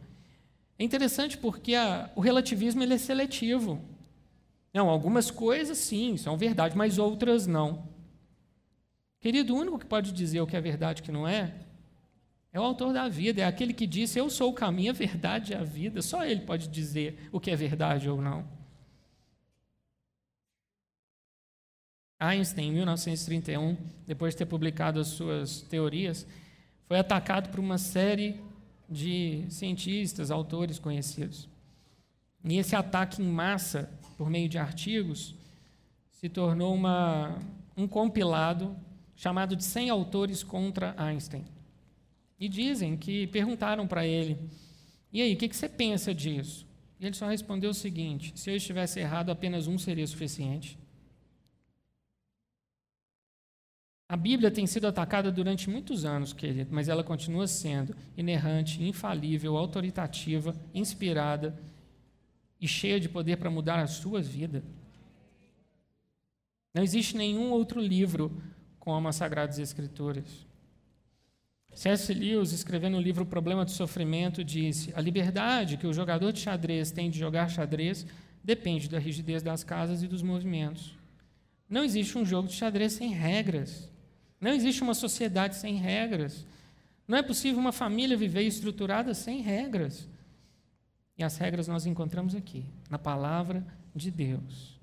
É 0.79 0.85
interessante 0.85 1.37
porque 1.37 1.75
a, 1.75 2.11
o 2.15 2.21
relativismo 2.21 2.83
ele 2.83 2.95
é 2.95 2.99
seletivo. 2.99 3.83
Não, 4.73 4.89
algumas 4.89 5.31
coisas 5.31 5.79
sim, 5.79 6.17
são 6.17 6.37
verdade, 6.37 6.77
mas 6.77 6.99
outras 6.99 7.47
não. 7.47 7.89
Querido, 9.19 9.55
o 9.55 9.59
único 9.59 9.79
que 9.79 9.87
pode 9.87 10.13
dizer 10.13 10.41
o 10.41 10.47
que 10.47 10.57
é 10.57 10.61
verdade 10.61 11.01
e 11.01 11.03
o 11.03 11.05
que 11.05 11.13
não 11.13 11.27
é, 11.27 11.53
é 12.53 12.59
o 12.59 12.65
autor 12.65 12.93
da 12.93 13.09
vida, 13.09 13.43
é 13.43 13.45
aquele 13.45 13.73
que 13.73 13.87
disse: 13.87 14.19
Eu 14.19 14.29
sou 14.29 14.51
o 14.51 14.55
caminho, 14.55 14.91
a 14.91 14.95
verdade 14.95 15.53
e 15.53 15.55
a 15.55 15.63
vida. 15.63 16.03
Só 16.03 16.25
ele 16.25 16.41
pode 16.41 16.69
dizer 16.69 17.29
o 17.31 17.39
que 17.39 17.51
é 17.51 17.57
verdade 17.57 18.09
ou 18.09 18.21
não. 18.21 18.45
Einstein, 22.19 22.69
em 22.69 22.73
1931, 22.73 23.77
depois 24.07 24.35
de 24.35 24.39
ter 24.39 24.47
publicado 24.47 25.01
as 25.01 25.09
suas 25.09 25.63
teorias, 25.63 26.27
foi 26.87 26.99
atacado 26.99 27.49
por 27.51 27.61
uma 27.61 27.79
série 27.79 28.39
de 28.89 29.47
cientistas, 29.49 30.31
autores 30.31 30.79
conhecidos. 30.79 31.49
E 32.45 32.59
esse 32.59 32.75
ataque 32.75 33.23
em 33.23 33.27
massa, 33.27 33.89
por 34.19 34.29
meio 34.29 34.49
de 34.49 34.59
artigos, 34.59 35.35
se 36.11 36.29
tornou 36.29 36.75
uma, 36.75 37.39
um 37.77 37.87
compilado 37.87 38.77
chamado 39.15 39.55
de 39.55 39.65
100 39.65 39.89
autores 39.89 40.43
contra 40.43 40.95
Einstein. 40.99 41.45
E 42.41 42.49
dizem 42.49 42.97
que 42.97 43.27
perguntaram 43.27 43.87
para 43.87 44.07
ele: 44.07 44.39
e 45.13 45.21
aí, 45.21 45.35
o 45.35 45.37
que, 45.37 45.49
que 45.49 45.57
você 45.57 45.69
pensa 45.69 46.15
disso? 46.15 46.67
E 46.99 47.07
ele 47.07 47.15
só 47.15 47.27
respondeu 47.27 47.71
o 47.71 47.75
seguinte: 47.75 48.33
se 48.37 48.51
eu 48.51 48.57
estivesse 48.57 49.01
errado, 49.01 49.31
apenas 49.31 49.67
um 49.67 49.79
seria 49.79 50.07
suficiente. 50.07 50.79
A 54.09 54.17
Bíblia 54.17 54.51
tem 54.51 54.67
sido 54.67 54.89
atacada 54.89 55.31
durante 55.31 55.71
muitos 55.71 56.05
anos, 56.05 56.33
querido, 56.33 56.71
mas 56.73 56.89
ela 56.89 57.05
continua 57.05 57.47
sendo 57.47 57.95
inerrante, 58.17 58.83
infalível, 58.83 59.57
autoritativa, 59.57 60.55
inspirada 60.75 61.57
e 62.61 62.67
cheia 62.67 62.99
de 62.99 63.09
poder 63.09 63.37
para 63.37 63.51
mudar 63.51 63.81
a 63.81 63.87
sua 63.87 64.21
vida. 64.21 64.65
Não 66.75 66.83
existe 66.83 67.17
nenhum 67.17 67.51
outro 67.51 67.81
livro 67.81 68.43
como 68.81 69.07
as 69.07 69.17
Sagradas 69.17 69.61
Escrituras. 69.61 70.50
C.S. 71.75 72.13
Lewis, 72.13 72.53
escrevendo 72.53 72.97
o 72.97 73.01
livro 73.01 73.25
Problema 73.25 73.65
do 73.65 73.71
Sofrimento, 73.71 74.45
disse: 74.45 74.93
A 74.95 75.01
liberdade 75.01 75.77
que 75.77 75.87
o 75.87 75.93
jogador 75.93 76.33
de 76.33 76.41
xadrez 76.41 76.91
tem 76.91 77.11
de 77.11 77.19
jogar 77.19 77.49
xadrez 77.49 78.07
depende 78.43 78.89
da 78.89 78.99
rigidez 78.99 79.43
das 79.43 79.63
casas 79.63 80.03
e 80.03 80.09
dos 80.09 80.23
movimentos. 80.23 80.95
Não 81.69 81.85
existe 81.85 82.19
um 82.19 82.25
jogo 82.25 82.49
de 82.49 82.55
xadrez 82.55 82.95
sem 82.95 83.11
regras. 83.13 83.89
Não 84.41 84.53
existe 84.53 84.83
uma 84.83 84.95
sociedade 84.95 85.57
sem 85.57 85.77
regras. 85.77 86.45
Não 87.07 87.17
é 87.17 87.23
possível 87.23 87.61
uma 87.61 87.73
família 87.73 88.17
viver 88.17 88.43
estruturada 88.43 89.15
sem 89.15 89.41
regras. 89.41 90.09
E 91.17 91.23
as 91.23 91.37
regras 91.37 91.69
nós 91.69 91.87
encontramos 91.87 92.35
aqui, 92.35 92.65
na 92.89 92.99
palavra 92.99 93.65
de 93.95 94.11
Deus. 94.11 94.81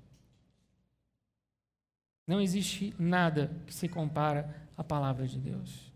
Não 2.26 2.40
existe 2.40 2.94
nada 2.98 3.50
que 3.66 3.74
se 3.74 3.88
compara 3.88 4.54
à 4.76 4.84
palavra 4.84 5.26
de 5.26 5.38
Deus. 5.38 5.87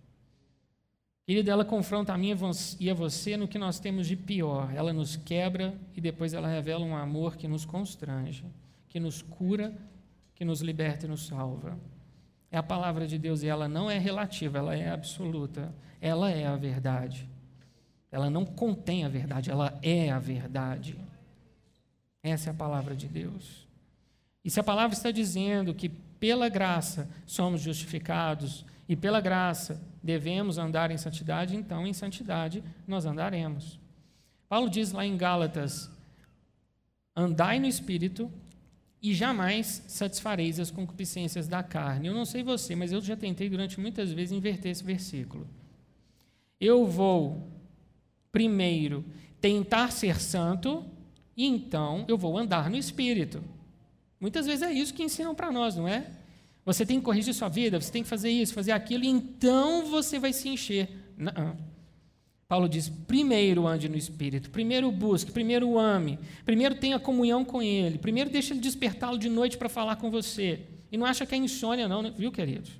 Querida, 1.24 1.52
ela 1.52 1.64
confronta 1.64 2.12
a 2.12 2.18
mim 2.18 2.35
e 2.80 2.90
a 2.90 2.94
você 2.94 3.37
no 3.37 3.46
que 3.46 3.58
nós 3.58 3.78
temos 3.78 4.08
de 4.08 4.16
pior. 4.16 4.72
Ela 4.74 4.92
nos 4.92 5.16
quebra 5.16 5.74
e 5.94 6.00
depois 6.00 6.35
ela 6.35 6.48
revela 6.48 6.85
um 6.85 6.96
amor 6.96 7.37
que 7.37 7.46
nos 7.46 7.64
constrange, 7.64 8.44
que 8.88 8.98
nos 8.98 9.22
cura, 9.22 9.72
que 10.35 10.44
nos 10.44 10.61
liberta 10.61 11.06
e 11.06 11.08
nos 11.08 11.26
salva. 11.26 11.78
É 12.50 12.58
a 12.58 12.62
palavra 12.62 13.06
de 13.06 13.18
Deus 13.18 13.42
e 13.42 13.46
ela 13.46 13.68
não 13.68 13.88
é 13.88 13.98
relativa, 13.98 14.58
ela 14.58 14.76
é 14.76 14.90
absoluta. 14.90 15.72
Ela 16.00 16.30
é 16.30 16.44
a 16.44 16.56
verdade. 16.56 17.28
Ela 18.11 18.28
não 18.28 18.44
contém 18.44 19.04
a 19.04 19.08
verdade, 19.08 19.50
ela 19.50 19.78
é 19.80 20.11
a 20.11 20.18
verdade. 20.18 20.98
Essa 22.22 22.50
é 22.50 22.52
a 22.52 22.54
palavra 22.54 22.94
de 22.94 23.06
Deus. 23.06 23.66
E 24.44 24.50
se 24.50 24.58
a 24.58 24.64
palavra 24.64 24.94
está 24.94 25.12
dizendo 25.12 25.72
que 25.72 25.88
pela 25.88 26.48
graça 26.48 27.08
somos 27.24 27.61
justificados 27.61 28.66
e 28.88 28.96
pela 28.96 29.20
graça 29.20 29.80
devemos 30.02 30.58
andar 30.58 30.90
em 30.90 30.98
santidade, 30.98 31.56
então 31.56 31.86
em 31.86 31.92
santidade 31.92 32.62
nós 32.86 33.06
andaremos. 33.06 33.78
Paulo 34.48 34.68
diz 34.68 34.92
lá 34.92 35.06
em 35.06 35.16
Gálatas: 35.16 35.90
andai 37.14 37.60
no 37.60 37.66
espírito 37.66 38.30
e 39.00 39.14
jamais 39.14 39.82
satisfareis 39.88 40.60
as 40.60 40.70
concupiscências 40.70 41.48
da 41.48 41.62
carne. 41.62 42.08
Eu 42.08 42.14
não 42.14 42.24
sei 42.24 42.42
você, 42.42 42.74
mas 42.76 42.92
eu 42.92 43.00
já 43.00 43.16
tentei 43.16 43.48
durante 43.48 43.80
muitas 43.80 44.12
vezes 44.12 44.32
inverter 44.32 44.70
esse 44.70 44.84
versículo. 44.84 45.46
Eu 46.60 46.86
vou 46.86 47.50
primeiro 48.30 49.04
tentar 49.40 49.90
ser 49.90 50.20
santo 50.20 50.84
e 51.36 51.44
então 51.44 52.04
eu 52.06 52.16
vou 52.16 52.38
andar 52.38 52.70
no 52.70 52.76
espírito. 52.76 53.42
Muitas 54.20 54.46
vezes 54.46 54.62
é 54.62 54.72
isso 54.72 54.94
que 54.94 55.02
ensinam 55.02 55.34
para 55.34 55.50
nós, 55.50 55.74
não 55.74 55.88
é? 55.88 56.06
Você 56.64 56.87
tem 56.87 56.98
que 56.98 57.05
corrigir 57.05 57.35
sua 57.35 57.48
vida, 57.48 57.81
você 57.81 57.90
tem 57.90 58.03
que 58.03 58.09
fazer 58.09 58.31
isso, 58.31 58.55
fazer 58.55 58.72
aquilo, 58.72 59.05
e 59.05 59.09
então 59.09 59.87
você 59.87 60.18
vai 60.18 60.33
se 60.33 60.48
encher. 60.48 60.88
Não. 61.16 61.57
Paulo 62.53 62.68
diz: 62.68 62.88
primeiro 62.88 63.66
ande 63.66 63.88
no 63.88 63.96
Espírito, 63.96 64.51
primeiro 64.51 64.92
busque, 64.92 65.33
primeiro 65.33 65.79
ame, 65.79 66.18
primeiro 66.44 66.75
tenha 66.75 66.98
comunhão 66.98 67.44
com 67.44 67.62
Ele, 67.62 67.98
primeiro 67.98 68.31
deixe 68.31 68.53
Ele 68.53 68.61
despertá-lo 68.61 69.18
de 69.18 69.29
noite 69.29 69.57
para 69.57 69.68
falar 69.68 69.96
com 69.96 70.11
você. 70.11 70.61
E 70.90 70.96
não 70.96 71.07
acha 71.07 71.25
que 71.25 71.35
é 71.35 71.38
insônia, 71.38 71.88
não, 71.88 72.03
né? 72.03 72.12
viu, 72.16 72.31
queridos? 72.31 72.70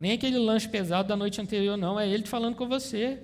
Nem 0.00 0.12
aquele 0.12 0.38
lanche 0.38 0.68
pesado 0.68 1.06
da 1.06 1.16
noite 1.16 1.40
anterior, 1.40 1.76
não, 1.76 2.00
é 2.00 2.08
Ele 2.08 2.26
falando 2.26 2.56
com 2.56 2.66
você. 2.66 3.18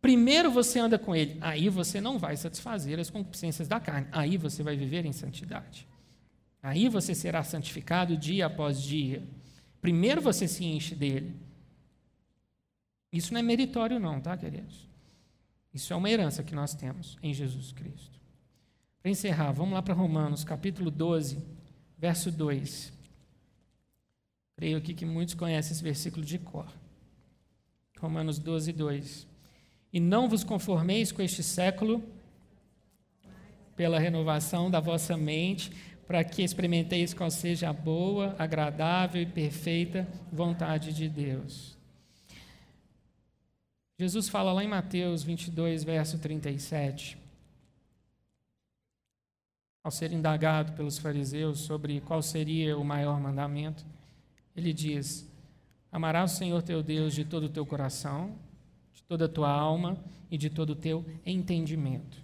Primeiro 0.00 0.50
você 0.50 0.78
anda 0.78 0.98
com 0.98 1.14
Ele, 1.14 1.36
aí 1.40 1.68
você 1.68 2.00
não 2.00 2.18
vai 2.18 2.36
satisfazer 2.36 2.98
as 2.98 3.10
concupiscências 3.10 3.68
da 3.68 3.78
carne, 3.78 4.08
aí 4.10 4.36
você 4.36 4.62
vai 4.62 4.74
viver 4.76 5.04
em 5.04 5.12
santidade. 5.12 5.86
Aí 6.64 6.88
você 6.88 7.14
será 7.14 7.44
santificado 7.44 8.16
dia 8.16 8.46
após 8.46 8.80
dia. 8.80 9.22
Primeiro 9.82 10.22
você 10.22 10.48
se 10.48 10.64
enche 10.64 10.94
dele. 10.94 11.36
Isso 13.12 13.34
não 13.34 13.40
é 13.40 13.42
meritório, 13.42 14.00
não, 14.00 14.18
tá, 14.18 14.34
queridos? 14.34 14.88
Isso 15.74 15.92
é 15.92 15.96
uma 15.96 16.08
herança 16.08 16.42
que 16.42 16.54
nós 16.54 16.74
temos 16.74 17.18
em 17.22 17.34
Jesus 17.34 17.70
Cristo. 17.70 18.18
Para 19.02 19.10
encerrar, 19.10 19.52
vamos 19.52 19.74
lá 19.74 19.82
para 19.82 19.92
Romanos, 19.92 20.42
capítulo 20.42 20.90
12, 20.90 21.44
verso 21.98 22.32
2. 22.32 22.94
Creio 24.56 24.78
aqui 24.78 24.94
que 24.94 25.04
muitos 25.04 25.34
conhecem 25.34 25.72
esse 25.72 25.82
versículo 25.82 26.24
de 26.24 26.38
cor. 26.38 26.72
Romanos 28.00 28.38
12, 28.38 28.72
2. 28.72 29.26
E 29.92 30.00
não 30.00 30.30
vos 30.30 30.42
conformeis 30.42 31.12
com 31.12 31.20
este 31.20 31.42
século, 31.42 32.02
pela 33.76 33.98
renovação 33.98 34.70
da 34.70 34.80
vossa 34.80 35.14
mente, 35.14 35.70
para 36.06 36.22
que 36.22 36.42
experimenteis 36.42 37.14
qual 37.14 37.30
seja 37.30 37.70
a 37.70 37.72
boa, 37.72 38.34
agradável 38.38 39.22
e 39.22 39.26
perfeita 39.26 40.06
vontade 40.32 40.92
de 40.92 41.08
Deus. 41.08 41.76
Jesus 43.98 44.28
fala 44.28 44.52
lá 44.52 44.64
em 44.64 44.68
Mateus 44.68 45.22
22, 45.22 45.84
verso 45.84 46.18
37, 46.18 47.16
ao 49.84 49.90
ser 49.90 50.12
indagado 50.12 50.72
pelos 50.72 50.98
fariseus 50.98 51.60
sobre 51.60 52.00
qual 52.00 52.22
seria 52.22 52.76
o 52.76 52.84
maior 52.84 53.20
mandamento, 53.20 53.84
ele 54.56 54.72
diz: 54.72 55.30
Amarás 55.92 56.32
o 56.32 56.36
Senhor 56.36 56.62
teu 56.62 56.82
Deus 56.82 57.14
de 57.14 57.24
todo 57.24 57.44
o 57.44 57.48
teu 57.48 57.64
coração, 57.64 58.36
toda 59.06 59.26
a 59.26 59.28
tua 59.28 59.50
alma 59.50 60.02
e 60.30 60.38
de 60.38 60.50
todo 60.50 60.70
o 60.70 60.76
teu 60.76 61.04
entendimento. 61.24 62.23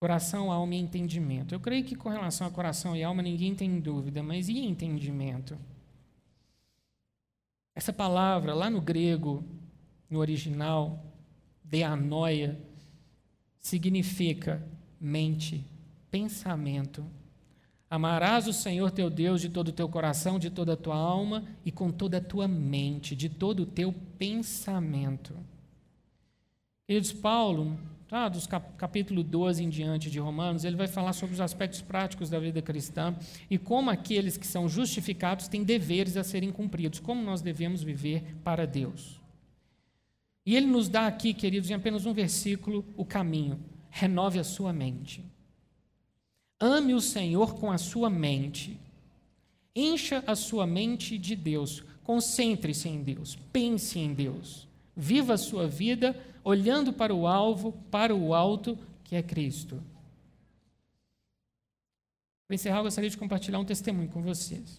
Coração, 0.00 0.50
alma 0.50 0.74
e 0.74 0.78
entendimento. 0.78 1.54
Eu 1.54 1.60
creio 1.60 1.84
que 1.84 1.94
com 1.94 2.08
relação 2.08 2.46
a 2.46 2.50
coração 2.50 2.96
e 2.96 3.04
alma 3.04 3.22
ninguém 3.22 3.54
tem 3.54 3.78
dúvida, 3.78 4.22
mas 4.22 4.48
e 4.48 4.58
entendimento? 4.58 5.56
Essa 7.74 7.92
palavra, 7.92 8.54
lá 8.54 8.68
no 8.68 8.80
grego, 8.80 9.44
no 10.08 10.18
original, 10.18 11.04
deanoia, 11.62 12.58
significa 13.60 14.66
mente, 14.98 15.64
pensamento, 16.10 17.04
Amarás 17.90 18.46
o 18.46 18.52
Senhor 18.52 18.92
teu 18.92 19.10
Deus 19.10 19.40
de 19.40 19.48
todo 19.48 19.68
o 19.68 19.72
teu 19.72 19.88
coração, 19.88 20.38
de 20.38 20.48
toda 20.48 20.74
a 20.74 20.76
tua 20.76 20.94
alma 20.94 21.44
e 21.64 21.72
com 21.72 21.90
toda 21.90 22.18
a 22.18 22.20
tua 22.20 22.46
mente, 22.46 23.16
de 23.16 23.28
todo 23.28 23.64
o 23.64 23.66
teu 23.66 23.92
pensamento. 24.16 25.34
Queridos, 26.86 27.12
Paulo, 27.12 27.76
tá, 28.10 28.28
dos 28.28 28.44
cap 28.44 28.74
capítulo 28.76 29.22
12 29.22 29.62
em 29.62 29.68
diante 29.68 30.10
de 30.10 30.18
Romanos, 30.18 30.64
ele 30.64 30.74
vai 30.74 30.88
falar 30.88 31.12
sobre 31.12 31.32
os 31.32 31.40
aspectos 31.40 31.80
práticos 31.80 32.28
da 32.28 32.40
vida 32.40 32.60
cristã 32.60 33.14
e 33.48 33.56
como 33.56 33.88
aqueles 33.88 34.36
que 34.36 34.48
são 34.48 34.68
justificados 34.68 35.46
têm 35.46 35.62
deveres 35.62 36.16
a 36.16 36.24
serem 36.24 36.50
cumpridos, 36.50 36.98
como 36.98 37.22
nós 37.22 37.40
devemos 37.40 37.84
viver 37.84 38.34
para 38.42 38.66
Deus. 38.66 39.20
E 40.44 40.56
ele 40.56 40.66
nos 40.66 40.88
dá 40.88 41.06
aqui, 41.06 41.32
queridos, 41.32 41.70
em 41.70 41.74
apenas 41.74 42.04
um 42.04 42.12
versículo, 42.12 42.84
o 42.96 43.04
caminho. 43.04 43.60
Renove 43.90 44.40
a 44.40 44.44
sua 44.44 44.72
mente. 44.72 45.24
Ame 46.58 46.94
o 46.94 47.00
Senhor 47.00 47.54
com 47.54 47.70
a 47.70 47.78
sua 47.78 48.10
mente. 48.10 48.76
Encha 49.74 50.24
a 50.26 50.34
sua 50.34 50.66
mente 50.66 51.16
de 51.16 51.36
Deus. 51.36 51.84
Concentre-se 52.02 52.88
em 52.88 53.04
Deus. 53.04 53.38
Pense 53.52 54.00
em 54.00 54.12
Deus. 54.12 54.66
Viva 55.00 55.32
a 55.32 55.38
sua 55.38 55.66
vida 55.66 56.14
olhando 56.44 56.92
para 56.92 57.14
o 57.14 57.26
alvo, 57.26 57.72
para 57.90 58.14
o 58.14 58.34
alto, 58.34 58.78
que 59.02 59.16
é 59.16 59.22
Cristo. 59.22 59.82
Para 62.46 62.54
encerrar, 62.54 62.80
eu 62.80 62.82
gostaria 62.82 63.08
de 63.08 63.16
compartilhar 63.16 63.58
um 63.58 63.64
testemunho 63.64 64.10
com 64.10 64.20
vocês. 64.20 64.78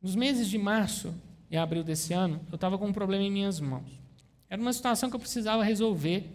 Nos 0.00 0.16
meses 0.16 0.48
de 0.48 0.56
março 0.56 1.14
e 1.50 1.56
abril 1.56 1.84
desse 1.84 2.14
ano, 2.14 2.40
eu 2.50 2.54
estava 2.54 2.78
com 2.78 2.86
um 2.86 2.94
problema 2.94 3.24
em 3.24 3.30
minhas 3.30 3.60
mãos. 3.60 4.00
Era 4.48 4.62
uma 4.62 4.72
situação 4.72 5.10
que 5.10 5.16
eu 5.16 5.20
precisava 5.20 5.62
resolver 5.62 6.32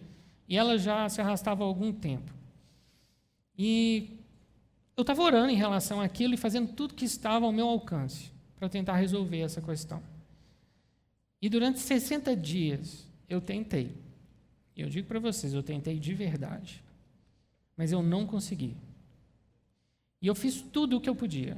e 0.48 0.56
ela 0.56 0.78
já 0.78 1.10
se 1.10 1.20
arrastava 1.20 1.64
há 1.64 1.66
algum 1.66 1.92
tempo. 1.92 2.32
E 3.58 4.20
eu 4.96 5.02
estava 5.02 5.24
orando 5.24 5.50
em 5.50 5.56
relação 5.56 6.00
àquilo 6.00 6.36
e 6.36 6.38
fazendo 6.38 6.72
tudo 6.74 6.94
que 6.94 7.06
estava 7.06 7.48
ao 7.48 7.52
meu 7.52 7.68
alcance 7.68 8.32
para 8.60 8.70
tentar 8.70 8.96
resolver 8.98 9.40
essa 9.40 9.60
questão. 9.60 10.11
E 11.42 11.50
durante 11.50 11.80
60 11.80 12.36
dias 12.36 13.08
eu 13.28 13.42
tentei. 13.42 13.96
Eu 14.76 14.90
digo 14.90 15.08
para 15.08 15.20
vocês, 15.20 15.54
eu 15.54 15.64
tentei 15.64 16.00
de 16.00 16.14
verdade. 16.14 16.84
Mas 17.76 17.92
eu 17.92 18.04
não 18.04 18.28
consegui. 18.28 18.76
E 20.22 20.28
eu 20.28 20.36
fiz 20.36 20.62
tudo 20.62 20.98
o 20.98 21.02
que 21.02 21.10
eu 21.10 21.16
podia. 21.16 21.58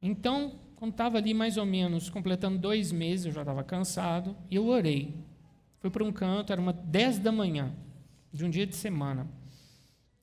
Então, 0.00 0.58
quando 0.76 0.92
estava 0.92 1.18
ali 1.18 1.34
mais 1.34 1.56
ou 1.56 1.66
menos 1.66 2.08
completando 2.08 2.58
dois 2.58 2.90
meses, 2.92 3.26
eu 3.26 3.32
já 3.32 3.42
estava 3.42 3.62
cansado, 3.62 4.36
e 4.50 4.56
eu 4.56 4.66
orei. 4.66 5.14
Fui 5.80 5.90
para 5.90 6.04
um 6.04 6.12
canto, 6.12 6.52
era 6.52 6.60
uma 6.60 6.72
10 6.72 7.18
da 7.18 7.30
manhã, 7.30 7.74
de 8.32 8.44
um 8.44 8.50
dia 8.50 8.66
de 8.66 8.74
semana. 8.74 9.28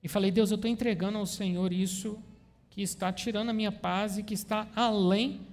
E 0.02 0.08
falei, 0.08 0.30
Deus, 0.30 0.50
eu 0.50 0.56
estou 0.56 0.70
entregando 0.70 1.18
ao 1.18 1.26
Senhor 1.26 1.72
isso 1.72 2.18
que 2.68 2.82
está 2.82 3.12
tirando 3.12 3.50
a 3.50 3.52
minha 3.52 3.70
paz 3.70 4.18
e 4.18 4.22
que 4.22 4.34
está 4.34 4.68
além 4.74 5.46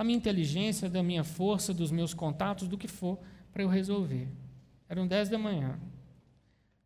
da 0.00 0.04
minha 0.04 0.16
inteligência, 0.16 0.88
da 0.88 1.02
minha 1.02 1.22
força, 1.22 1.74
dos 1.74 1.90
meus 1.90 2.14
contatos, 2.14 2.66
do 2.66 2.78
que 2.78 2.88
for, 2.88 3.18
para 3.52 3.62
eu 3.62 3.68
resolver. 3.68 4.26
Eram 4.88 5.06
10 5.06 5.28
da 5.28 5.36
manhã. 5.36 5.78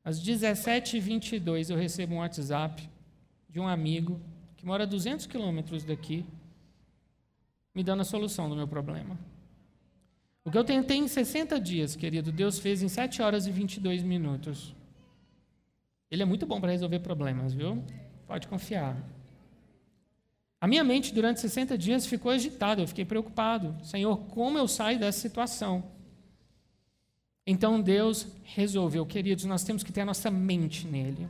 Às 0.03 0.21
17h22 0.21 1.71
eu 1.71 1.77
recebo 1.77 2.17
um 2.17 2.19
WhatsApp 2.19 2.91
de 3.49 3.61
um 3.61 3.69
amigo 3.69 4.21
que 4.57 4.67
mora 4.67 4.83
a 4.83 4.87
200 4.87 5.27
quilômetros 5.27 5.85
daqui, 5.85 6.27
me 7.73 7.85
dando 7.85 8.01
a 8.01 8.05
solução 8.05 8.49
do 8.49 8.57
meu 8.57 8.67
problema. 8.67 9.17
O 10.45 10.51
que 10.51 10.59
eu 10.59 10.65
tentei 10.65 10.97
em 10.97 11.07
60 11.07 11.61
dias, 11.61 11.95
querido, 11.95 12.33
Deus 12.33 12.59
fez 12.59 12.83
em 12.83 12.89
7 12.89 13.23
horas 13.23 13.47
e 13.47 13.53
22 13.53 14.03
minutos. 14.03 14.75
Ele 16.11 16.25
é 16.25 16.27
muito 16.27 16.47
bom 16.47 16.61
para 16.61 16.73
resolver 16.73 16.99
problemas, 16.99 17.55
viu? 17.55 17.81
Pode 18.27 18.49
confiar. 18.49 19.01
A 20.61 20.67
minha 20.67 20.83
mente 20.83 21.13
durante 21.13 21.41
60 21.41 21.77
dias 21.77 22.07
ficou 22.07 22.31
agitada, 22.31 22.83
eu 22.83 22.89
fiquei 22.89 23.05
preocupado. 23.05 23.77
Senhor, 23.85 24.17
como 24.29 24.59
eu 24.59 24.67
saio 24.67 24.99
dessa 24.99 25.21
situação? 25.21 25.85
Então 27.47 27.81
Deus 27.81 28.27
resolveu, 28.43 29.05
queridos, 29.05 29.45
nós 29.45 29.65
temos 29.65 29.83
que 29.83 29.93
ter 29.93 30.01
a 30.01 30.07
nossa 30.07 30.31
mente 30.31 30.87
nele. 30.87 31.29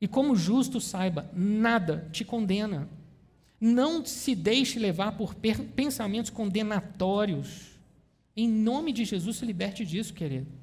E 0.00 0.08
como 0.08 0.34
justo, 0.34 0.80
saiba, 0.80 1.30
nada 1.34 2.08
te 2.10 2.24
condena. 2.24 2.88
Não 3.60 4.04
se 4.04 4.34
deixe 4.34 4.78
levar 4.78 5.12
por 5.12 5.34
pensamentos 5.34 6.30
condenatórios. 6.30 7.78
Em 8.34 8.48
nome 8.48 8.92
de 8.92 9.04
Jesus, 9.04 9.36
se 9.36 9.44
liberte 9.44 9.84
disso, 9.84 10.14
querido. 10.14 10.59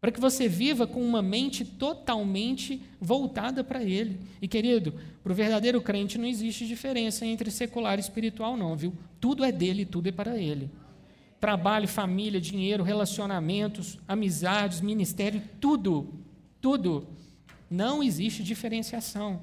Para 0.00 0.10
que 0.10 0.20
você 0.20 0.48
viva 0.48 0.86
com 0.86 1.02
uma 1.02 1.20
mente 1.20 1.64
totalmente 1.64 2.82
voltada 2.98 3.62
para 3.62 3.82
Ele. 3.82 4.18
E, 4.40 4.48
querido, 4.48 4.94
para 5.22 5.32
o 5.32 5.34
verdadeiro 5.34 5.80
crente 5.82 6.16
não 6.16 6.24
existe 6.24 6.66
diferença 6.66 7.26
entre 7.26 7.50
secular 7.50 7.98
e 7.98 8.00
espiritual, 8.00 8.56
não, 8.56 8.74
viu? 8.74 8.94
Tudo 9.20 9.44
é 9.44 9.52
dele, 9.52 9.84
tudo 9.84 10.08
é 10.08 10.12
para 10.12 10.38
Ele. 10.38 10.70
Trabalho, 11.38 11.86
família, 11.86 12.40
dinheiro, 12.40 12.82
relacionamentos, 12.82 13.98
amizades, 14.08 14.80
ministério, 14.80 15.42
tudo, 15.60 16.14
tudo. 16.62 17.06
Não 17.68 18.02
existe 18.02 18.42
diferenciação. 18.42 19.40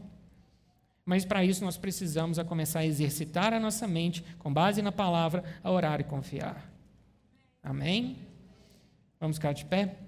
Mas 1.06 1.24
para 1.24 1.46
isso 1.46 1.64
nós 1.64 1.78
precisamos 1.78 2.40
a 2.40 2.44
começar 2.44 2.80
a 2.80 2.86
exercitar 2.86 3.54
a 3.54 3.60
nossa 3.60 3.88
mente, 3.88 4.24
com 4.40 4.52
base 4.52 4.82
na 4.82 4.92
palavra, 4.92 5.44
a 5.64 5.72
orar 5.72 6.02
e 6.02 6.04
confiar. 6.04 6.70
Amém? 7.64 8.18
Vamos 9.20 9.38
ficar 9.38 9.54
de 9.54 9.64
pé? 9.64 10.07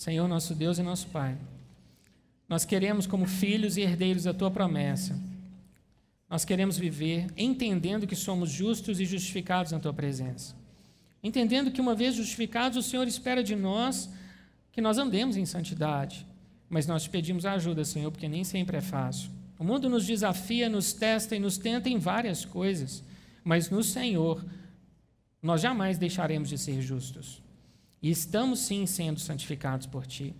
Senhor, 0.00 0.26
nosso 0.26 0.54
Deus 0.54 0.78
e 0.78 0.82
nosso 0.82 1.08
Pai, 1.08 1.36
nós 2.48 2.64
queremos, 2.64 3.06
como 3.06 3.26
filhos 3.26 3.76
e 3.76 3.82
herdeiros 3.82 4.22
da 4.22 4.32
tua 4.32 4.50
promessa, 4.50 5.14
nós 6.26 6.42
queremos 6.42 6.78
viver 6.78 7.26
entendendo 7.36 8.06
que 8.06 8.16
somos 8.16 8.50
justos 8.50 8.98
e 8.98 9.04
justificados 9.04 9.72
na 9.72 9.78
tua 9.78 9.92
presença. 9.92 10.56
Entendendo 11.22 11.70
que, 11.70 11.82
uma 11.82 11.94
vez 11.94 12.14
justificados, 12.14 12.78
o 12.78 12.82
Senhor 12.82 13.06
espera 13.06 13.44
de 13.44 13.54
nós 13.54 14.08
que 14.72 14.80
nós 14.80 14.96
andemos 14.96 15.36
em 15.36 15.44
santidade. 15.44 16.26
Mas 16.66 16.86
nós 16.86 17.02
te 17.02 17.10
pedimos 17.10 17.44
ajuda, 17.44 17.84
Senhor, 17.84 18.10
porque 18.10 18.26
nem 18.26 18.42
sempre 18.42 18.78
é 18.78 18.80
fácil. 18.80 19.30
O 19.58 19.64
mundo 19.64 19.90
nos 19.90 20.06
desafia, 20.06 20.70
nos 20.70 20.94
testa 20.94 21.36
e 21.36 21.38
nos 21.38 21.58
tenta 21.58 21.90
em 21.90 21.98
várias 21.98 22.46
coisas, 22.46 23.04
mas 23.44 23.68
no 23.68 23.84
Senhor 23.84 24.42
nós 25.42 25.60
jamais 25.60 25.98
deixaremos 25.98 26.48
de 26.48 26.56
ser 26.56 26.80
justos. 26.80 27.42
E 28.02 28.10
estamos 28.10 28.60
sim 28.60 28.86
sendo 28.86 29.20
santificados 29.20 29.86
por 29.86 30.06
Ti. 30.06 30.34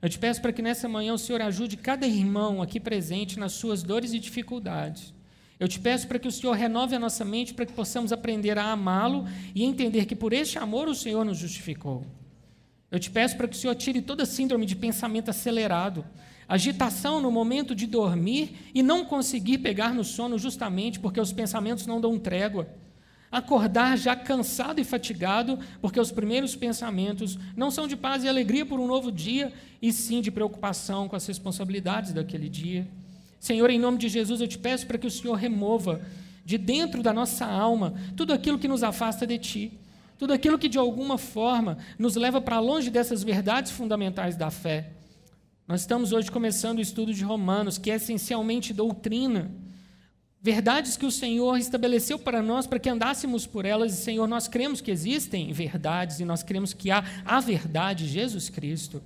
Eu 0.00 0.08
te 0.08 0.18
peço 0.18 0.40
para 0.40 0.52
que 0.52 0.62
nessa 0.62 0.88
manhã 0.88 1.14
o 1.14 1.18
Senhor 1.18 1.40
ajude 1.42 1.76
cada 1.76 2.06
irmão 2.06 2.60
aqui 2.60 2.80
presente 2.80 3.38
nas 3.38 3.52
suas 3.52 3.82
dores 3.82 4.12
e 4.12 4.18
dificuldades. 4.18 5.14
Eu 5.60 5.68
te 5.68 5.78
peço 5.78 6.08
para 6.08 6.18
que 6.18 6.26
o 6.26 6.32
Senhor 6.32 6.54
renove 6.54 6.96
a 6.96 6.98
nossa 6.98 7.24
mente 7.24 7.54
para 7.54 7.64
que 7.64 7.72
possamos 7.72 8.12
aprender 8.12 8.58
a 8.58 8.72
amá-lo 8.72 9.28
e 9.54 9.62
entender 9.62 10.06
que 10.06 10.16
por 10.16 10.32
este 10.32 10.58
amor 10.58 10.88
o 10.88 10.94
Senhor 10.94 11.24
nos 11.24 11.38
justificou. 11.38 12.04
Eu 12.90 12.98
te 12.98 13.10
peço 13.10 13.36
para 13.36 13.46
que 13.46 13.54
o 13.54 13.58
Senhor 13.58 13.74
tire 13.76 14.02
toda 14.02 14.26
síndrome 14.26 14.66
de 14.66 14.74
pensamento 14.74 15.30
acelerado, 15.30 16.04
agitação 16.48 17.20
no 17.20 17.30
momento 17.30 17.74
de 17.74 17.86
dormir 17.86 18.70
e 18.74 18.82
não 18.82 19.04
conseguir 19.04 19.58
pegar 19.58 19.94
no 19.94 20.02
sono 20.02 20.36
justamente 20.36 20.98
porque 20.98 21.20
os 21.20 21.32
pensamentos 21.32 21.86
não 21.86 22.00
dão 22.00 22.18
trégua 22.18 22.68
acordar 23.32 23.96
já 23.96 24.14
cansado 24.14 24.78
e 24.78 24.84
fatigado, 24.84 25.58
porque 25.80 25.98
os 25.98 26.12
primeiros 26.12 26.54
pensamentos 26.54 27.38
não 27.56 27.70
são 27.70 27.88
de 27.88 27.96
paz 27.96 28.22
e 28.22 28.28
alegria 28.28 28.66
por 28.66 28.78
um 28.78 28.86
novo 28.86 29.10
dia, 29.10 29.50
e 29.80 29.90
sim 29.90 30.20
de 30.20 30.30
preocupação 30.30 31.08
com 31.08 31.16
as 31.16 31.26
responsabilidades 31.26 32.12
daquele 32.12 32.50
dia. 32.50 32.86
Senhor, 33.40 33.70
em 33.70 33.78
nome 33.78 33.96
de 33.96 34.08
Jesus, 34.08 34.42
eu 34.42 34.46
te 34.46 34.58
peço 34.58 34.86
para 34.86 34.98
que 34.98 35.06
o 35.06 35.10
Senhor 35.10 35.34
remova 35.34 36.02
de 36.44 36.58
dentro 36.58 37.02
da 37.02 37.12
nossa 37.12 37.46
alma 37.46 37.94
tudo 38.16 38.32
aquilo 38.32 38.58
que 38.58 38.68
nos 38.68 38.82
afasta 38.82 39.26
de 39.26 39.38
Ti, 39.38 39.72
tudo 40.18 40.32
aquilo 40.32 40.58
que 40.58 40.68
de 40.68 40.78
alguma 40.78 41.16
forma 41.16 41.78
nos 41.98 42.14
leva 42.14 42.40
para 42.40 42.60
longe 42.60 42.90
dessas 42.90 43.24
verdades 43.24 43.72
fundamentais 43.72 44.36
da 44.36 44.50
fé. 44.50 44.90
Nós 45.66 45.80
estamos 45.80 46.12
hoje 46.12 46.30
começando 46.30 46.78
o 46.78 46.82
estudo 46.82 47.14
de 47.14 47.24
Romanos, 47.24 47.78
que 47.78 47.90
é 47.90 47.94
essencialmente 47.94 48.74
doutrina. 48.74 49.50
Verdades 50.42 50.96
que 50.96 51.06
o 51.06 51.10
Senhor 51.10 51.56
estabeleceu 51.56 52.18
para 52.18 52.42
nós 52.42 52.66
para 52.66 52.80
que 52.80 52.90
andássemos 52.90 53.46
por 53.46 53.64
elas, 53.64 53.92
e 53.92 54.02
Senhor, 54.02 54.26
nós 54.26 54.48
cremos 54.48 54.80
que 54.80 54.90
existem 54.90 55.52
verdades 55.52 56.18
e 56.18 56.24
nós 56.24 56.42
cremos 56.42 56.74
que 56.74 56.90
há 56.90 57.04
a 57.24 57.38
verdade, 57.38 58.08
Jesus 58.08 58.48
Cristo. 58.50 59.00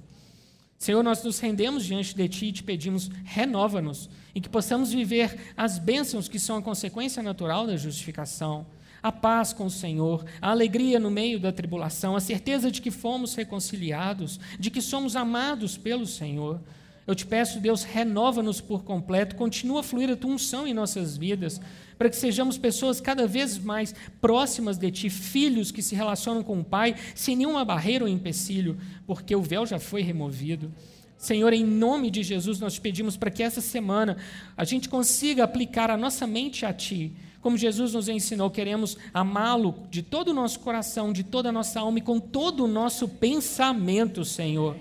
Senhor, 0.79 1.03
nós 1.03 1.23
nos 1.23 1.39
rendemos 1.39 1.85
diante 1.85 2.17
de 2.17 2.27
Ti 2.27 2.47
e 2.47 2.53
te 2.53 2.63
pedimos, 2.63 3.11
renova-nos, 3.23 4.09
e 4.35 4.41
que 4.41 4.49
possamos 4.49 4.93
viver 4.93 5.53
as 5.55 5.79
bênçãos 5.79 6.27
que 6.27 6.39
são 6.39 6.57
a 6.57 6.63
consequência 6.63 7.23
natural 7.23 7.67
da 7.67 7.77
justificação, 7.77 8.67
a 9.03 9.13
paz 9.13 9.53
com 9.53 9.67
o 9.67 9.71
Senhor, 9.71 10.25
a 10.41 10.51
alegria 10.51 10.99
no 10.99 11.11
meio 11.11 11.39
da 11.39 11.53
tribulação, 11.53 12.17
a 12.17 12.21
certeza 12.21 12.71
de 12.71 12.81
que 12.81 12.91
fomos 12.91 13.35
reconciliados, 13.35 14.41
de 14.59 14.71
que 14.71 14.81
somos 14.81 15.15
amados 15.15 15.77
pelo 15.77 16.07
Senhor. 16.07 16.63
Eu 17.07 17.15
te 17.15 17.25
peço, 17.25 17.61
Deus, 17.61 17.85
renova-nos 17.85 18.61
por 18.61 18.83
completo, 18.83 19.37
continua 19.37 19.81
a 19.81 19.83
fluir 19.83 20.11
a 20.11 20.17
tua 20.17 20.33
unção 20.33 20.67
em 20.67 20.75
nossas 20.75 21.17
vidas, 21.17 21.61
para 21.97 22.11
que 22.11 22.17
sejamos 22.17 22.59
pessoas 22.59 23.01
cada 23.01 23.29
vez 23.29 23.59
mais 23.59 23.95
próximas 24.21 24.77
de 24.77 24.91
ti, 24.91 25.09
filhos 25.09 25.71
que 25.71 25.83
se 25.83 25.95
relacionam 25.95 26.43
com 26.43 26.59
o 26.59 26.65
Pai 26.65 26.97
sem 27.15 27.37
nenhuma 27.37 27.65
barreira 27.65 28.05
ou 28.05 28.11
empecilho, 28.11 28.77
porque 29.07 29.37
o 29.37 29.43
véu 29.43 29.65
já 29.65 29.79
foi 29.79 30.03
removido. 30.03 30.73
Senhor, 31.17 31.53
em 31.53 31.65
nome 31.65 32.11
de 32.11 32.25
Jesus, 32.25 32.59
nós 32.59 32.75
te 32.75 32.81
pedimos 32.81 33.17
para 33.17 33.31
que 33.31 33.43
essa 33.43 33.61
semana 33.61 34.17
a 34.57 34.65
gente 34.65 34.89
consiga 34.89 35.45
aplicar 35.45 35.91
a 35.91 35.97
nossa 35.97 36.27
mente 36.27 36.67
a 36.67 36.73
Ti. 36.73 37.13
Como 37.41 37.57
Jesus 37.57 37.95
nos 37.95 38.09
ensinou, 38.09 38.51
queremos 38.51 38.99
amá-lo 39.15 39.77
de 39.89 40.03
todo 40.03 40.29
o 40.29 40.35
nosso 40.35 40.59
coração, 40.61 41.13
de 41.13 41.23
toda 41.23 41.49
a 41.49 41.53
nossa 41.53 41.81
alma 41.81 42.01
e 42.01 42.03
com 42.03 42.19
todo 42.19 42.65
o 42.65 42.69
nosso 42.69 43.09
pensamento, 43.09 44.25
Senhor 44.25 44.77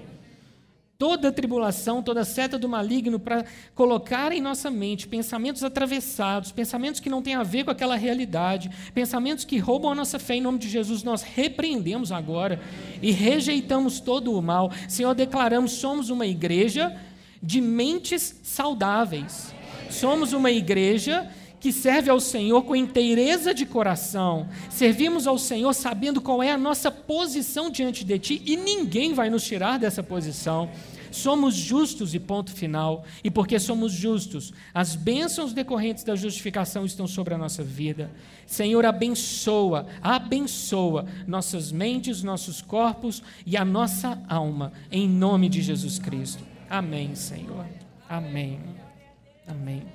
toda 0.98 1.32
tribulação, 1.32 2.02
toda 2.02 2.24
seta 2.24 2.58
do 2.58 2.70
maligno 2.70 3.20
para 3.20 3.46
colocar 3.74 4.32
em 4.32 4.42
nossa 4.42 4.72
mente 4.72 5.08
pensamentos 5.08 5.64
atravessados, 5.64 6.52
pensamentos 6.52 7.00
que 7.00 7.10
não 7.10 7.22
têm 7.22 7.36
a 7.36 7.44
ver 7.44 7.66
com 7.66 7.72
aquela 7.72 7.96
realidade, 7.96 8.70
pensamentos 8.94 9.44
que 9.44 9.58
roubam 9.58 9.92
a 9.92 9.96
nossa 9.96 10.18
fé 10.18 10.36
em 10.36 10.42
nome 10.42 10.58
de 10.58 10.70
Jesus, 10.70 11.04
nós 11.04 11.22
repreendemos 11.22 12.12
agora 12.12 12.62
e 13.02 13.12
rejeitamos 13.12 14.00
todo 14.00 14.34
o 14.34 14.42
mal. 14.42 14.72
Senhor, 14.88 15.14
declaramos 15.14 15.74
somos 15.74 16.10
uma 16.10 16.26
igreja 16.26 16.96
de 17.42 17.62
mentes 17.62 18.40
saudáveis. 18.42 19.54
Somos 19.90 20.34
uma 20.34 20.52
igreja 20.52 21.30
que 21.66 21.74
serve 21.74 22.12
ao 22.12 22.20
Senhor 22.20 22.62
com 22.62 22.76
inteireza 22.76 23.52
de 23.52 23.66
coração, 23.66 24.48
servimos 24.70 25.26
ao 25.26 25.36
Senhor 25.36 25.74
sabendo 25.74 26.22
qual 26.22 26.44
é 26.44 26.52
a 26.52 26.58
nossa 26.60 26.92
posição 26.92 27.72
diante 27.72 28.06
de 28.06 28.20
Ti 28.20 28.42
e 28.46 28.56
ninguém 28.56 29.16
vai 29.16 29.32
nos 29.32 29.44
tirar 29.44 29.80
dessa 29.80 30.04
posição. 30.04 30.70
Somos 31.10 31.56
justos 31.56 32.14
e 32.14 32.20
ponto 32.20 32.52
final. 32.52 33.04
E 33.24 33.32
porque 33.32 33.58
somos 33.58 33.92
justos, 33.94 34.54
as 34.76 34.96
bênçãos 34.96 35.54
decorrentes 35.54 36.04
da 36.04 36.16
justificação 36.16 36.86
estão 36.86 37.08
sobre 37.08 37.34
a 37.34 37.38
nossa 37.38 37.64
vida. 37.64 38.12
Senhor, 38.46 38.86
abençoa, 38.86 39.88
abençoa 40.04 41.08
nossas 41.26 41.72
mentes, 41.72 42.22
nossos 42.22 42.62
corpos 42.62 43.24
e 43.44 43.58
a 43.58 43.66
nossa 43.66 44.22
alma, 44.30 44.72
em 44.92 45.10
nome 45.10 45.50
de 45.50 45.64
Jesus 45.64 45.98
Cristo. 45.98 46.44
Amém, 46.70 47.16
Senhor. 47.16 47.66
Amém. 48.08 48.60
Amém. 49.48 49.95